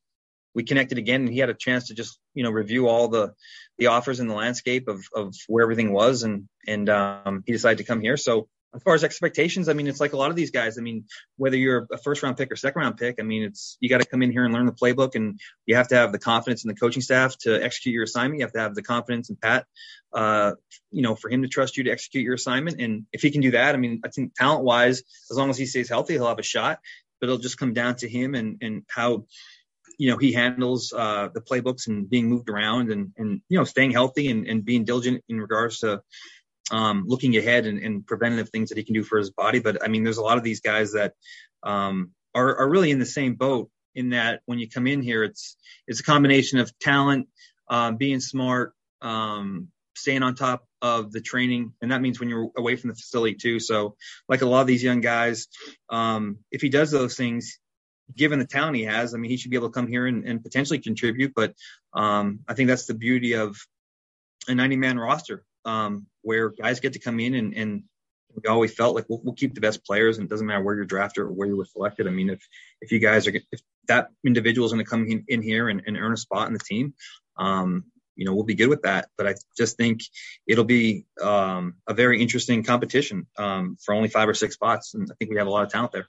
we 0.54 0.64
connected 0.64 0.98
again, 0.98 1.22
and 1.22 1.32
he 1.32 1.38
had 1.38 1.50
a 1.50 1.54
chance 1.54 1.88
to 1.88 1.94
just 1.94 2.18
you 2.34 2.42
know 2.42 2.50
review 2.50 2.88
all 2.88 3.08
the 3.08 3.34
the 3.78 3.88
offers 3.88 4.20
in 4.20 4.28
the 4.28 4.34
landscape 4.34 4.88
of 4.88 5.04
of 5.14 5.34
where 5.46 5.62
everything 5.62 5.92
was, 5.92 6.22
and 6.22 6.48
and 6.66 6.88
um, 6.88 7.42
he 7.46 7.52
decided 7.52 7.78
to 7.78 7.84
come 7.84 8.00
here. 8.00 8.16
So 8.16 8.48
as 8.74 8.82
far 8.82 8.94
as 8.94 9.02
expectations, 9.02 9.68
I 9.68 9.72
mean, 9.72 9.86
it's 9.86 10.00
like 10.00 10.12
a 10.12 10.16
lot 10.16 10.30
of 10.30 10.36
these 10.36 10.50
guys. 10.50 10.78
I 10.78 10.82
mean, 10.82 11.04
whether 11.36 11.56
you're 11.56 11.86
a 11.90 11.96
first 11.96 12.22
round 12.22 12.36
pick 12.36 12.52
or 12.52 12.56
second 12.56 12.80
round 12.80 12.96
pick, 12.98 13.16
I 13.18 13.22
mean, 13.22 13.44
it's 13.44 13.78
you 13.80 13.88
got 13.88 14.00
to 14.00 14.06
come 14.06 14.22
in 14.22 14.30
here 14.30 14.44
and 14.44 14.52
learn 14.52 14.66
the 14.66 14.72
playbook, 14.72 15.14
and 15.14 15.40
you 15.64 15.76
have 15.76 15.88
to 15.88 15.94
have 15.94 16.12
the 16.12 16.18
confidence 16.18 16.64
in 16.64 16.68
the 16.68 16.74
coaching 16.74 17.02
staff 17.02 17.36
to 17.38 17.62
execute 17.62 17.94
your 17.94 18.04
assignment. 18.04 18.40
You 18.40 18.44
have 18.44 18.52
to 18.52 18.60
have 18.60 18.74
the 18.74 18.82
confidence 18.82 19.30
in 19.30 19.36
Pat, 19.36 19.66
uh, 20.12 20.52
you 20.90 21.02
know, 21.02 21.14
for 21.14 21.30
him 21.30 21.42
to 21.42 21.48
trust 21.48 21.76
you 21.76 21.84
to 21.84 21.90
execute 21.90 22.24
your 22.24 22.34
assignment. 22.34 22.80
And 22.80 23.06
if 23.12 23.22
he 23.22 23.30
can 23.30 23.40
do 23.40 23.52
that, 23.52 23.74
I 23.74 23.78
mean, 23.78 24.02
I 24.04 24.08
think 24.08 24.34
talent 24.34 24.64
wise, 24.64 25.02
as 25.30 25.36
long 25.36 25.50
as 25.50 25.56
he 25.56 25.66
stays 25.66 25.88
healthy, 25.88 26.14
he'll 26.14 26.28
have 26.28 26.38
a 26.38 26.42
shot. 26.42 26.80
But 27.20 27.26
it'll 27.26 27.38
just 27.38 27.58
come 27.58 27.72
down 27.72 27.96
to 27.96 28.08
him 28.08 28.34
and 28.34 28.58
and 28.62 28.82
how 28.88 29.26
you 29.98 30.10
know 30.10 30.16
he 30.16 30.32
handles 30.32 30.92
uh, 30.96 31.28
the 31.32 31.40
playbooks 31.40 31.88
and 31.88 32.08
being 32.08 32.28
moved 32.28 32.48
around 32.48 32.90
and 32.90 33.12
and 33.16 33.40
you 33.48 33.58
know 33.58 33.64
staying 33.64 33.90
healthy 33.90 34.28
and, 34.30 34.46
and 34.46 34.64
being 34.64 34.84
diligent 34.84 35.24
in 35.28 35.40
regards 35.40 35.80
to 35.80 36.02
um, 36.70 37.04
looking 37.06 37.36
ahead 37.36 37.66
and, 37.66 37.78
and, 37.78 38.06
preventative 38.06 38.50
things 38.50 38.68
that 38.68 38.76
he 38.76 38.84
can 38.84 38.92
do 38.92 39.02
for 39.02 39.16
his 39.16 39.30
body. 39.30 39.58
But 39.58 39.82
I 39.82 39.88
mean, 39.88 40.04
there's 40.04 40.18
a 40.18 40.22
lot 40.22 40.36
of 40.36 40.44
these 40.44 40.60
guys 40.60 40.92
that 40.92 41.14
um, 41.62 42.10
are, 42.34 42.56
are 42.56 42.68
really 42.68 42.90
in 42.90 42.98
the 42.98 43.06
same 43.06 43.36
boat 43.36 43.70
in 43.94 44.10
that 44.10 44.42
when 44.44 44.58
you 44.58 44.68
come 44.68 44.86
in 44.86 45.02
here, 45.02 45.24
it's 45.24 45.56
it's 45.86 46.00
a 46.00 46.04
combination 46.04 46.58
of 46.58 46.76
talent, 46.78 47.28
uh, 47.70 47.92
being 47.92 48.20
smart, 48.20 48.74
um, 49.00 49.68
staying 49.96 50.22
on 50.22 50.34
top 50.34 50.67
of 50.80 51.12
the 51.12 51.20
training, 51.20 51.72
and 51.82 51.92
that 51.92 52.00
means 52.00 52.20
when 52.20 52.28
you're 52.28 52.50
away 52.56 52.76
from 52.76 52.90
the 52.90 52.96
facility 52.96 53.34
too. 53.34 53.60
So, 53.60 53.96
like 54.28 54.42
a 54.42 54.46
lot 54.46 54.60
of 54.60 54.66
these 54.66 54.82
young 54.82 55.00
guys, 55.00 55.48
um, 55.90 56.38
if 56.50 56.60
he 56.60 56.68
does 56.68 56.90
those 56.90 57.16
things, 57.16 57.58
given 58.16 58.38
the 58.38 58.46
talent 58.46 58.76
he 58.76 58.84
has, 58.84 59.14
I 59.14 59.18
mean, 59.18 59.30
he 59.30 59.36
should 59.36 59.50
be 59.50 59.56
able 59.56 59.68
to 59.68 59.74
come 59.74 59.88
here 59.88 60.06
and, 60.06 60.24
and 60.24 60.42
potentially 60.42 60.78
contribute. 60.78 61.32
But 61.34 61.54
um, 61.92 62.40
I 62.48 62.54
think 62.54 62.68
that's 62.68 62.86
the 62.86 62.94
beauty 62.94 63.34
of 63.34 63.56
a 64.48 64.54
90 64.54 64.76
man 64.76 64.98
roster 64.98 65.44
um, 65.64 66.06
where 66.22 66.50
guys 66.50 66.80
get 66.80 66.94
to 66.94 66.98
come 66.98 67.20
in 67.20 67.34
and, 67.34 67.54
and 67.54 67.82
we 68.34 68.48
always 68.48 68.72
felt 68.72 68.94
like 68.94 69.06
we'll, 69.08 69.20
we'll, 69.22 69.34
keep 69.34 69.54
the 69.54 69.60
best 69.60 69.84
players 69.84 70.18
and 70.18 70.26
it 70.26 70.30
doesn't 70.30 70.46
matter 70.46 70.62
where 70.62 70.74
you're 70.74 70.84
drafted 70.84 71.24
or 71.24 71.32
where 71.32 71.48
you 71.48 71.56
were 71.56 71.64
selected. 71.64 72.06
I 72.06 72.10
mean, 72.10 72.30
if, 72.30 72.46
if 72.80 72.92
you 72.92 72.98
guys 72.98 73.26
are, 73.26 73.32
if 73.34 73.60
that 73.88 74.08
individual 74.24 74.66
is 74.66 74.72
going 74.72 74.84
to 74.84 74.88
come 74.88 75.06
in, 75.06 75.24
in 75.28 75.42
here 75.42 75.68
and, 75.68 75.82
and, 75.86 75.96
earn 75.96 76.12
a 76.12 76.16
spot 76.16 76.46
in 76.46 76.52
the 76.52 76.58
team, 76.58 76.94
um, 77.36 77.84
you 78.18 78.24
know, 78.24 78.34
we'll 78.34 78.44
be 78.44 78.56
good 78.56 78.68
with 78.68 78.82
that. 78.82 79.08
But 79.16 79.28
I 79.28 79.34
just 79.56 79.76
think 79.76 80.02
it'll 80.46 80.64
be 80.64 81.06
um, 81.22 81.74
a 81.86 81.94
very 81.94 82.20
interesting 82.20 82.64
competition 82.64 83.26
um, 83.38 83.76
for 83.82 83.94
only 83.94 84.08
five 84.08 84.28
or 84.28 84.34
six 84.34 84.54
spots, 84.54 84.94
and 84.94 85.08
I 85.10 85.14
think 85.14 85.30
we 85.30 85.38
have 85.38 85.46
a 85.46 85.50
lot 85.50 85.64
of 85.64 85.70
talent 85.70 85.92
there. 85.92 86.08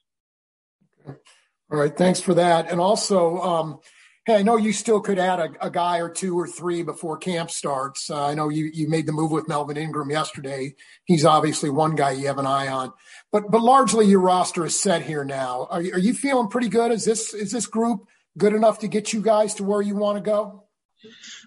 All 1.71 1.77
right, 1.77 1.95
thanks 1.95 2.19
for 2.19 2.33
that. 2.33 2.71
And 2.71 2.81
also, 2.81 3.37
um, 3.37 3.79
hey, 4.25 4.37
I 4.37 4.41
know 4.41 4.57
you 4.57 4.73
still 4.73 5.01
could 5.01 5.19
add 5.19 5.39
a, 5.39 5.67
a, 5.67 5.69
guy 5.69 5.99
or 5.99 6.09
two 6.09 6.37
or 6.37 6.47
three 6.47 6.81
before 6.81 7.17
camp 7.17 7.51
starts. 7.51 8.09
Uh, 8.09 8.25
I 8.25 8.33
know 8.33 8.49
you 8.49 8.71
you 8.73 8.89
made 8.89 9.05
the 9.05 9.11
move 9.11 9.31
with 9.31 9.47
Melvin 9.47 9.77
Ingram 9.77 10.09
yesterday. 10.09 10.73
He's 11.05 11.25
obviously 11.25 11.69
one 11.69 11.93
guy 11.93 12.11
you 12.11 12.25
have 12.25 12.39
an 12.39 12.47
eye 12.47 12.69
on, 12.69 12.91
but 13.31 13.51
but 13.51 13.61
largely 13.61 14.07
your 14.07 14.19
roster 14.19 14.65
is 14.65 14.79
set 14.79 15.03
here 15.03 15.23
now. 15.23 15.67
Are 15.69 15.81
you, 15.81 15.93
are 15.93 15.99
you 15.99 16.15
feeling 16.15 16.47
pretty 16.47 16.69
good? 16.69 16.91
Is 16.91 17.05
this 17.05 17.35
is 17.35 17.51
this 17.51 17.67
group 17.67 18.07
good 18.35 18.53
enough 18.53 18.79
to 18.79 18.87
get 18.87 19.13
you 19.13 19.21
guys 19.21 19.53
to 19.55 19.63
where 19.63 19.81
you 19.81 19.95
want 19.95 20.17
to 20.17 20.23
go? 20.23 20.63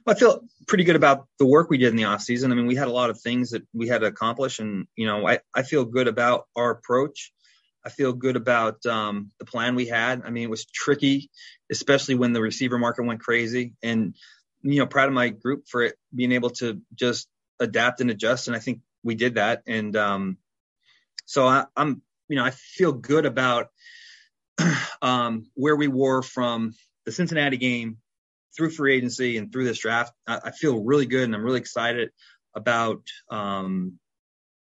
Well, 0.06 0.16
I 0.16 0.18
feel 0.18 0.44
pretty 0.66 0.84
good 0.84 0.96
about 0.96 1.26
the 1.38 1.46
work 1.46 1.70
we 1.70 1.78
did 1.78 1.88
in 1.88 1.96
the 1.96 2.04
off 2.04 2.22
season. 2.22 2.52
I 2.52 2.54
mean, 2.54 2.66
we 2.66 2.76
had 2.76 2.88
a 2.88 2.92
lot 2.92 3.10
of 3.10 3.20
things 3.20 3.50
that 3.50 3.62
we 3.72 3.88
had 3.88 4.00
to 4.02 4.06
accomplish, 4.06 4.58
and 4.58 4.86
you 4.96 5.06
know, 5.06 5.26
I 5.26 5.40
I 5.54 5.62
feel 5.62 5.84
good 5.84 6.08
about 6.08 6.46
our 6.56 6.70
approach. 6.70 7.32
I 7.84 7.90
feel 7.90 8.12
good 8.12 8.36
about 8.36 8.84
um, 8.86 9.32
the 9.38 9.44
plan 9.44 9.74
we 9.74 9.86
had. 9.86 10.22
I 10.24 10.30
mean, 10.30 10.44
it 10.44 10.50
was 10.50 10.64
tricky, 10.66 11.30
especially 11.70 12.14
when 12.14 12.32
the 12.32 12.40
receiver 12.40 12.78
market 12.78 13.04
went 13.04 13.20
crazy. 13.20 13.74
And, 13.82 14.14
you 14.62 14.78
know, 14.78 14.86
proud 14.86 15.08
of 15.08 15.14
my 15.14 15.30
group 15.30 15.64
for 15.68 15.82
it 15.82 15.96
being 16.14 16.32
able 16.32 16.50
to 16.50 16.80
just 16.94 17.28
adapt 17.58 18.00
and 18.00 18.10
adjust. 18.10 18.46
And 18.46 18.56
I 18.56 18.60
think 18.60 18.80
we 19.02 19.14
did 19.14 19.34
that. 19.34 19.62
And 19.66 19.96
um, 19.96 20.38
so 21.24 21.46
I, 21.46 21.66
am 21.76 22.02
you 22.28 22.36
know, 22.36 22.44
I 22.44 22.50
feel 22.50 22.92
good 22.92 23.26
about 23.26 23.70
um, 25.02 25.46
where 25.54 25.76
we 25.76 25.88
were 25.88 26.22
from 26.22 26.74
the 27.04 27.12
Cincinnati 27.12 27.56
game 27.56 27.98
through 28.56 28.70
free 28.70 28.96
agency 28.96 29.36
and 29.36 29.52
through 29.52 29.64
this 29.64 29.78
draft. 29.78 30.12
I, 30.26 30.40
I 30.44 30.50
feel 30.50 30.82
really 30.82 31.06
good 31.06 31.24
and 31.24 31.34
I'm 31.34 31.44
really 31.44 31.60
excited 31.60 32.10
about 32.54 33.02
um, 33.30 33.98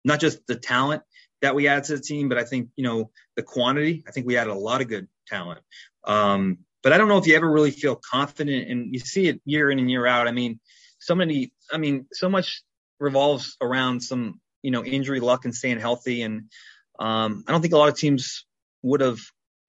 not 0.03 0.19
just 0.19 0.46
the 0.48 0.55
talent 0.55 1.03
that 1.41 1.55
we 1.55 1.67
add 1.67 1.86
to 1.86 1.96
the 1.96 2.01
team, 2.01 2.29
but 2.29 2.38
I 2.38 2.43
think, 2.43 2.69
you 2.75 2.84
know, 2.84 3.12
the 3.36 3.43
quantity, 3.43 4.03
I 4.08 4.12
think 4.12 4.27
we 4.27 4.38
added 4.38 4.51
a 4.51 4.55
lot 4.55 4.81
of 4.81 4.88
good 4.88 5.08
talent. 5.27 5.62
Um, 6.03 6.60
but 6.84 6.93
I 6.93 6.98
don't 6.98 7.08
know 7.08 7.17
if 7.17 7.27
you 7.27 7.36
ever 7.36 7.50
really 7.50 7.72
feel 7.72 7.96
confident 7.96 8.69
and 8.69 8.93
you 8.93 9.00
see 9.00 9.27
it 9.27 9.41
year 9.46 9.69
in 9.69 9.79
and 9.79 9.89
year 9.89 10.05
out. 10.05 10.27
I 10.27 10.31
mean, 10.31 10.60
so 11.00 11.15
many, 11.15 11.51
I 11.72 11.77
mean, 11.77 12.08
so 12.13 12.29
much 12.29 12.63
revolves 13.00 13.55
around 13.62 14.01
some, 14.01 14.39
you 14.62 14.72
know, 14.72 14.84
injury 14.84 15.19
luck 15.19 15.46
and 15.46 15.55
staying 15.55 15.79
healthy. 15.79 16.22
And 16.22 16.50
um, 17.00 17.43
I 17.48 17.51
don't 17.51 17.62
think 17.62 17.74
a 17.74 17.77
lot 17.77 17.89
of 17.89 17.98
teams 17.98 18.46
would 18.81 19.01
have 19.01 19.19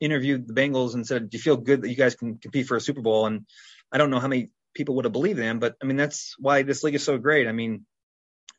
interviewed 0.00 0.49
the 0.49 0.55
Bengals 0.55 0.95
and 0.95 1.07
said, 1.07 1.31
do 1.31 1.37
you 1.37 1.43
feel 1.43 1.57
good 1.57 1.83
that 1.83 1.89
you 1.89 1.97
guys 1.97 2.15
can 2.15 2.39
compete 2.39 2.67
for 2.67 2.77
a 2.77 2.81
Super 2.81 3.03
Bowl? 3.03 3.27
And 3.27 3.47
I 3.93 3.99
don't 3.99 4.11
know 4.11 4.21
how 4.21 4.29
many 4.29 4.51
people 4.75 4.95
would 4.97 5.05
have 5.05 5.13
believed 5.13 5.39
them, 5.39 5.59
but 5.59 5.77
I 5.83 5.87
mean, 5.87 5.97
that's 5.97 6.35
why 6.39 6.63
this 6.63 6.83
league 6.83 6.95
is 6.95 7.05
so 7.05 7.19
great. 7.19 7.49
I 7.49 7.53
mean, 7.53 7.87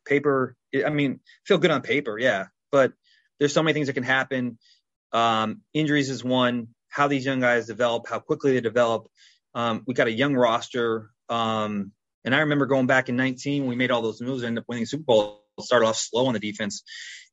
paper, 0.06 0.56
I 0.86 0.90
mean, 0.90 1.20
feel 1.46 1.58
good 1.58 1.72
on 1.72 1.82
paper. 1.82 2.18
Yeah. 2.18 2.48
But 2.72 2.94
there's 3.40 3.54
so 3.54 3.64
many 3.64 3.74
things 3.74 3.88
that 3.88 3.94
can 3.94 4.04
happen. 4.04 4.58
Um, 5.12 5.62
injuries 5.74 6.10
is 6.10 6.24
one. 6.24 6.70
How 6.90 7.08
these 7.08 7.26
young 7.26 7.40
guys 7.40 7.68
develop, 7.68 8.08
how 8.08 8.20
quickly 8.20 8.54
they 8.54 8.62
develop. 8.62 9.08
Um, 9.56 9.84
we 9.88 9.94
got 9.94 10.08
a 10.08 10.12
young 10.12 10.36
roster. 10.36 11.10
Um, 11.30 11.94
and 12.26 12.36
I 12.36 12.40
remember 12.40 12.66
going 12.66 12.88
back 12.88 13.10
in 13.10 13.16
19, 13.16 13.66
we 13.66 13.76
made 13.76 13.92
all 13.92 14.02
those 14.02 14.22
moves, 14.22 14.44
and 14.44 14.50
ended 14.50 14.64
up 14.64 14.66
winning 14.68 14.86
Super 14.86 15.04
Bowl. 15.04 15.38
Started 15.60 15.86
off 15.86 15.98
slow 15.98 16.28
on 16.28 16.34
the 16.34 16.40
defense. 16.40 16.84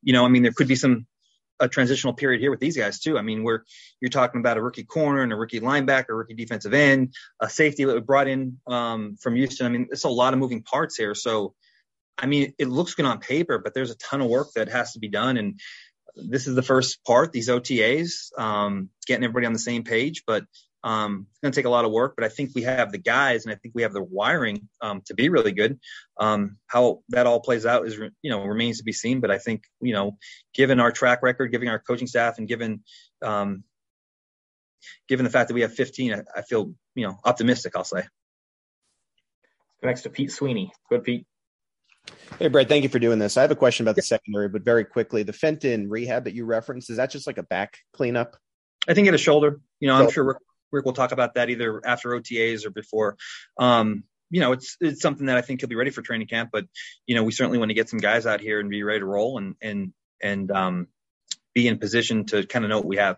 You 0.01 0.13
know, 0.13 0.25
I 0.25 0.27
mean, 0.27 0.43
there 0.43 0.51
could 0.51 0.67
be 0.67 0.75
some 0.75 1.07
a 1.59 1.67
transitional 1.67 2.13
period 2.13 2.41
here 2.41 2.51
with 2.51 2.59
these 2.59 2.77
guys 2.77 2.99
too. 2.99 3.17
I 3.17 3.21
mean, 3.21 3.43
we're 3.43 3.63
you're 3.99 4.09
talking 4.09 4.39
about 4.39 4.57
a 4.57 4.61
rookie 4.61 4.83
corner 4.83 5.21
and 5.21 5.33
a 5.33 5.35
rookie 5.35 5.59
linebacker, 5.59 6.09
a 6.09 6.15
rookie 6.15 6.33
defensive 6.33 6.73
end, 6.73 7.13
a 7.39 7.49
safety 7.49 7.85
that 7.85 7.93
we 7.93 8.01
brought 8.01 8.27
in 8.27 8.57
um, 8.67 9.17
from 9.19 9.35
Houston. 9.35 9.65
I 9.65 9.69
mean, 9.69 9.87
it's 9.91 10.03
a 10.03 10.09
lot 10.09 10.33
of 10.33 10.39
moving 10.39 10.63
parts 10.63 10.95
here. 10.95 11.15
So, 11.15 11.53
I 12.17 12.25
mean, 12.25 12.53
it 12.57 12.67
looks 12.67 12.95
good 12.95 13.05
on 13.05 13.19
paper, 13.19 13.59
but 13.59 13.73
there's 13.73 13.91
a 13.91 13.97
ton 13.97 14.21
of 14.21 14.29
work 14.29 14.49
that 14.55 14.69
has 14.69 14.93
to 14.93 14.99
be 14.99 15.09
done. 15.09 15.37
And 15.37 15.59
this 16.15 16.47
is 16.47 16.55
the 16.55 16.63
first 16.63 17.03
part, 17.05 17.31
these 17.31 17.49
OTAs, 17.49 18.37
um, 18.37 18.89
getting 19.05 19.23
everybody 19.23 19.45
on 19.45 19.53
the 19.53 19.59
same 19.59 19.83
page, 19.83 20.23
but 20.25 20.43
um, 20.83 21.27
it's 21.29 21.39
going 21.41 21.51
to 21.51 21.55
take 21.55 21.65
a 21.65 21.69
lot 21.69 21.85
of 21.85 21.91
work. 21.91 22.15
But 22.15 22.25
I 22.25 22.29
think 22.29 22.51
we 22.55 22.63
have 22.63 22.91
the 22.91 22.97
guys, 22.97 23.45
and 23.45 23.53
I 23.53 23.57
think 23.57 23.75
we 23.75 23.81
have 23.83 23.93
the 23.93 24.03
wiring 24.03 24.67
um, 24.81 25.01
to 25.05 25.13
be 25.13 25.29
really 25.29 25.51
good. 25.51 25.79
Um, 26.19 26.57
how 26.67 27.01
that 27.09 27.27
all 27.27 27.39
plays 27.39 27.65
out 27.65 27.87
is, 27.87 27.97
you 28.21 28.29
know, 28.29 28.43
remains 28.43 28.77
to 28.77 28.83
be 28.83 28.93
seen. 28.93 29.19
But 29.19 29.31
I 29.31 29.37
think, 29.37 29.63
you 29.81 29.93
know, 29.93 30.17
given 30.53 30.79
our 30.79 30.91
track 30.91 31.21
record, 31.23 31.51
given 31.51 31.67
our 31.67 31.79
coaching 31.79 32.07
staff, 32.07 32.37
and 32.37 32.47
given 32.47 32.83
um, 33.21 33.63
given 35.07 35.25
the 35.25 35.29
fact 35.29 35.49
that 35.49 35.53
we 35.53 35.61
have 35.61 35.73
15, 35.73 36.13
I, 36.13 36.21
I 36.35 36.41
feel, 36.41 36.73
you 36.95 37.07
know, 37.07 37.17
optimistic. 37.25 37.73
I'll 37.75 37.83
say. 37.83 38.03
Next 39.83 40.01
to 40.01 40.09
Pete 40.09 40.31
Sweeney. 40.31 40.71
Good, 40.89 41.03
Pete. 41.03 41.25
Hey, 42.37 42.47
Brett, 42.47 42.69
thank 42.69 42.83
you 42.83 42.89
for 42.89 42.99
doing 42.99 43.19
this. 43.19 43.37
I 43.37 43.41
have 43.41 43.51
a 43.51 43.55
question 43.55 43.85
about 43.85 43.95
the 43.95 44.01
secondary, 44.01 44.49
but 44.49 44.63
very 44.63 44.83
quickly, 44.83 45.23
the 45.23 45.33
Fenton 45.33 45.89
rehab 45.89 46.25
that 46.25 46.33
you 46.33 46.45
referenced, 46.45 46.89
is 46.89 46.97
that 46.97 47.11
just 47.11 47.27
like 47.27 47.37
a 47.37 47.43
back 47.43 47.77
cleanup? 47.93 48.35
I 48.87 48.93
think 48.93 49.07
at 49.07 49.13
a 49.13 49.17
shoulder. 49.17 49.59
You 49.79 49.87
know, 49.87 49.95
I'm 49.95 50.09
sure 50.09 50.39
Rick, 50.71 50.85
will 50.85 50.93
talk 50.93 51.11
about 51.11 51.35
that 51.35 51.49
either 51.49 51.81
after 51.85 52.09
OTAs 52.09 52.65
or 52.65 52.69
before. 52.69 53.17
Um, 53.57 54.03
you 54.29 54.39
know, 54.39 54.51
it's 54.51 54.77
it's 54.79 55.01
something 55.01 55.25
that 55.27 55.37
I 55.37 55.41
think 55.41 55.61
he'll 55.61 55.69
be 55.69 55.75
ready 55.75 55.89
for 55.89 56.01
training 56.01 56.27
camp, 56.27 56.49
but 56.51 56.65
you 57.07 57.15
know, 57.15 57.23
we 57.23 57.31
certainly 57.31 57.57
want 57.57 57.69
to 57.69 57.75
get 57.75 57.89
some 57.89 57.99
guys 57.99 58.25
out 58.25 58.41
here 58.41 58.59
and 58.59 58.69
be 58.69 58.83
ready 58.83 58.99
to 58.99 59.05
roll 59.05 59.37
and 59.37 59.55
and 59.61 59.93
and 60.21 60.51
um, 60.51 60.87
be 61.53 61.67
in 61.67 61.79
position 61.79 62.25
to 62.25 62.45
kind 62.45 62.65
of 62.65 62.69
know 62.69 62.77
what 62.77 62.87
we 62.87 62.97
have. 62.97 63.17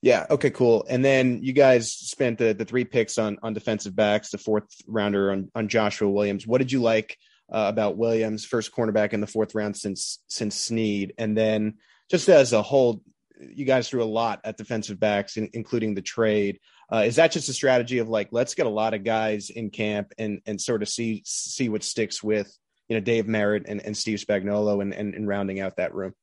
Yeah. 0.00 0.26
Okay. 0.30 0.50
Cool. 0.50 0.86
And 0.88 1.04
then 1.04 1.42
you 1.42 1.52
guys 1.52 1.92
spent 1.92 2.38
the 2.38 2.52
the 2.54 2.64
three 2.64 2.84
picks 2.84 3.18
on 3.18 3.38
on 3.42 3.52
defensive 3.52 3.96
backs, 3.96 4.30
the 4.30 4.38
fourth 4.38 4.68
rounder 4.86 5.32
on 5.32 5.50
on 5.56 5.68
Joshua 5.68 6.08
Williams. 6.08 6.46
What 6.46 6.58
did 6.58 6.70
you 6.70 6.80
like 6.80 7.18
uh, 7.52 7.66
about 7.68 7.96
Williams, 7.96 8.44
first 8.44 8.72
cornerback 8.72 9.12
in 9.12 9.20
the 9.20 9.26
fourth 9.26 9.54
round 9.54 9.76
since 9.76 10.20
since 10.28 10.54
Sneed, 10.54 11.14
and 11.18 11.36
then 11.36 11.74
just 12.10 12.28
as 12.28 12.52
a 12.52 12.62
whole, 12.62 13.02
you 13.40 13.64
guys 13.64 13.88
threw 13.88 14.02
a 14.02 14.04
lot 14.04 14.40
at 14.44 14.56
defensive 14.56 14.98
backs, 14.98 15.36
in, 15.36 15.50
including 15.52 15.94
the 15.94 16.02
trade. 16.02 16.60
Uh, 16.92 17.04
is 17.06 17.16
that 17.16 17.32
just 17.32 17.48
a 17.48 17.52
strategy 17.52 17.98
of 17.98 18.08
like 18.08 18.28
let's 18.30 18.54
get 18.54 18.66
a 18.66 18.70
lot 18.70 18.94
of 18.94 19.04
guys 19.04 19.50
in 19.50 19.70
camp 19.70 20.12
and 20.18 20.40
and 20.46 20.60
sort 20.60 20.82
of 20.82 20.88
see 20.88 21.22
see 21.24 21.68
what 21.68 21.82
sticks 21.82 22.22
with 22.22 22.50
you 22.88 22.96
know 22.96 23.00
Dave 23.00 23.26
Merritt 23.26 23.66
and, 23.68 23.84
and 23.84 23.96
Steve 23.96 24.18
Spagnuolo 24.18 24.82
and, 24.82 24.94
and, 24.94 25.14
and 25.14 25.28
rounding 25.28 25.60
out 25.60 25.76
that 25.76 25.94
room? 25.94 26.14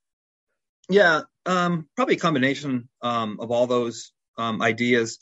Yeah, 0.88 1.22
um, 1.46 1.88
probably 1.96 2.14
a 2.14 2.18
combination 2.18 2.88
um, 3.02 3.38
of 3.40 3.50
all 3.50 3.66
those 3.66 4.12
um, 4.38 4.62
ideas. 4.62 5.18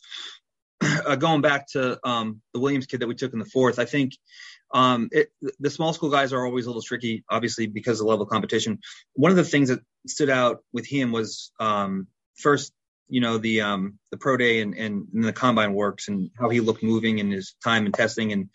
Uh, 1.05 1.17
going 1.17 1.43
back 1.43 1.67
to 1.67 1.99
um, 2.09 2.41
the 2.55 2.61
Williams 2.61 2.87
kid 2.87 3.01
that 3.01 3.07
we 3.07 3.15
took 3.15 3.35
in 3.35 3.39
the 3.39 3.45
fourth, 3.45 3.79
I 3.79 3.85
think 3.85 4.13
um, 4.73 5.09
it, 5.13 5.29
the 5.61 5.69
small 5.69 5.93
school 5.93 6.11
guys 6.11 6.33
are 6.33 6.45
always 6.45 6.65
a 6.65 6.71
little 6.71 6.83
tricky, 6.83 7.25
obviously 7.29 7.67
because 7.67 8.01
of 8.01 8.07
the 8.07 8.11
level 8.11 8.25
of 8.25 8.31
competition. 8.31 8.79
One 9.13 9.31
of 9.31 9.37
the 9.37 9.45
things 9.45 9.69
that 9.69 9.81
stood 10.07 10.31
out 10.31 10.65
with 10.73 10.87
him 10.87 11.13
was 11.13 11.53
um, 11.61 12.07
first, 12.37 12.73
you 13.09 13.21
know, 13.21 13.37
the 13.37 13.61
um, 13.61 13.99
the 14.11 14.17
pro 14.17 14.37
day 14.37 14.63
and, 14.63 14.75
and, 14.75 15.07
and 15.13 15.25
the 15.25 15.33
combine 15.33 15.75
works 15.75 16.09
and 16.09 16.31
how 16.39 16.49
he 16.49 16.61
looked 16.61 16.83
moving 16.83 17.19
in 17.19 17.31
his 17.31 17.55
time 17.63 17.85
and 17.85 17.95
testing. 17.95 18.33
And 18.33 18.49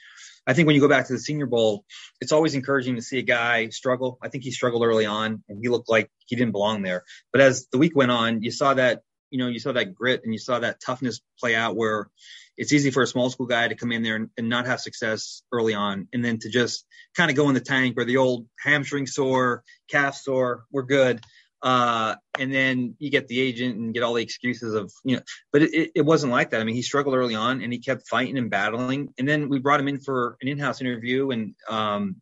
I 0.48 0.54
think 0.54 0.66
when 0.66 0.76
you 0.76 0.82
go 0.82 0.90
back 0.90 1.08
to 1.08 1.14
the 1.14 1.20
Senior 1.20 1.46
Bowl, 1.46 1.86
it's 2.20 2.32
always 2.32 2.56
encouraging 2.56 2.96
to 2.96 3.02
see 3.02 3.20
a 3.20 3.24
guy 3.24 3.70
struggle. 3.70 4.18
I 4.22 4.30
think 4.30 4.44
he 4.44 4.52
struggled 4.52 4.84
early 4.84 5.06
on 5.06 5.44
and 5.48 5.60
he 5.62 5.70
looked 5.70 5.90
like 5.90 6.10
he 6.26 6.36
didn't 6.36 6.54
belong 6.54 6.82
there. 6.82 7.04
But 7.32 7.42
as 7.42 7.68
the 7.72 7.78
week 7.78 7.96
went 7.96 8.12
on, 8.12 8.42
you 8.42 8.52
saw 8.52 8.74
that 8.74 9.04
you 9.30 9.40
know 9.40 9.48
you 9.48 9.60
saw 9.60 9.72
that 9.72 9.94
grit 9.94 10.22
and 10.24 10.34
you 10.34 10.40
saw 10.40 10.60
that 10.60 10.80
toughness 10.80 11.22
play 11.40 11.56
out 11.56 11.76
where 11.76 12.10
it's 12.58 12.74
easy 12.74 12.92
for 12.92 13.02
a 13.04 13.08
small 13.08 13.30
school 13.30 13.48
guy 13.48 13.68
to 13.68 13.76
come 13.76 13.92
in 13.92 14.04
there 14.04 14.18
and, 14.18 14.30
and 14.38 14.50
not 14.50 14.66
have 14.66 14.82
success 14.82 15.44
early 15.52 15.74
on 15.74 16.10
and 16.12 16.24
then 16.26 16.38
to 16.40 16.50
just 16.50 16.86
kind 17.16 17.32
of 17.32 17.38
go 17.38 17.48
in 17.48 17.54
the 17.54 17.62
tank 17.62 17.96
where 17.96 18.06
the 18.06 18.18
old 18.18 18.48
hamstring 18.60 19.08
sore, 19.08 19.64
calf 19.90 20.16
sore, 20.16 20.66
we're 20.70 20.84
good. 20.84 21.22
Uh, 21.62 22.16
and 22.38 22.54
then 22.54 22.96
you 23.00 23.10
get 23.10 23.28
the 23.28 23.40
agent 23.40 23.78
and 23.78 23.94
get 23.94 24.04
all 24.04 24.14
the 24.14 24.24
excuses 24.24 24.74
of, 24.74 24.92
you 25.06 25.16
know, 25.16 25.22
but 25.54 25.62
it, 25.62 25.92
it 25.96 26.02
wasn't 26.06 26.32
like 26.32 26.50
that. 26.50 26.60
I 26.60 26.64
mean, 26.66 26.76
he 26.76 26.82
struggled 26.82 27.16
early 27.16 27.36
on 27.36 27.62
and 27.62 27.72
he 27.72 27.80
kept 27.80 28.08
fighting 28.10 28.38
and 28.38 28.50
battling. 28.50 29.14
And 29.18 29.28
then 29.28 29.48
we 29.50 29.60
brought 29.60 29.80
him 29.80 29.88
in 29.88 30.00
for 30.00 30.38
an 30.42 30.48
in-house 30.48 30.82
interview 30.82 31.32
and, 31.32 31.56
um, 31.70 32.18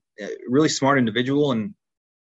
really 0.48 0.70
smart 0.70 1.00
individual 1.00 1.52
and, 1.52 1.74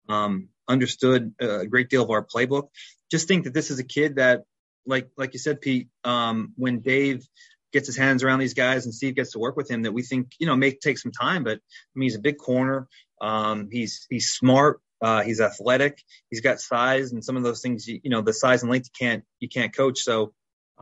um, 0.08 0.48
understood 0.68 1.34
a 1.40 1.66
great 1.66 1.88
deal 1.88 2.02
of 2.02 2.10
our 2.10 2.24
playbook. 2.24 2.68
Just 3.10 3.28
think 3.28 3.44
that 3.44 3.54
this 3.54 3.70
is 3.70 3.78
a 3.78 3.84
kid 3.84 4.16
that, 4.16 4.44
like, 4.86 5.10
like 5.16 5.32
you 5.32 5.38
said, 5.38 5.60
Pete, 5.60 5.88
um, 6.04 6.52
when 6.56 6.80
Dave 6.80 7.26
gets 7.72 7.86
his 7.86 7.96
hands 7.96 8.22
around 8.22 8.40
these 8.40 8.54
guys 8.54 8.84
and 8.84 8.94
Steve 8.94 9.14
gets 9.14 9.32
to 9.32 9.38
work 9.38 9.56
with 9.56 9.70
him 9.70 9.82
that 9.82 9.92
we 9.92 10.02
think, 10.02 10.32
you 10.38 10.46
know, 10.46 10.56
may 10.56 10.72
take 10.72 10.98
some 10.98 11.12
time, 11.12 11.44
but 11.44 11.58
I 11.58 11.94
mean, 11.94 12.06
he's 12.06 12.16
a 12.16 12.20
big 12.20 12.38
corner. 12.38 12.88
Um, 13.20 13.68
he's, 13.70 14.06
he's 14.10 14.30
smart. 14.30 14.80
Uh, 15.00 15.22
he's 15.22 15.40
athletic. 15.40 16.02
He's 16.30 16.42
got 16.42 16.60
size 16.60 17.12
and 17.12 17.24
some 17.24 17.36
of 17.36 17.42
those 17.42 17.60
things, 17.60 17.88
you, 17.88 18.00
you 18.04 18.10
know, 18.10 18.20
the 18.20 18.32
size 18.32 18.62
and 18.62 18.70
length 18.70 18.90
you 18.92 19.06
can't, 19.06 19.24
you 19.40 19.48
can't 19.48 19.74
coach. 19.74 20.00
So, 20.00 20.32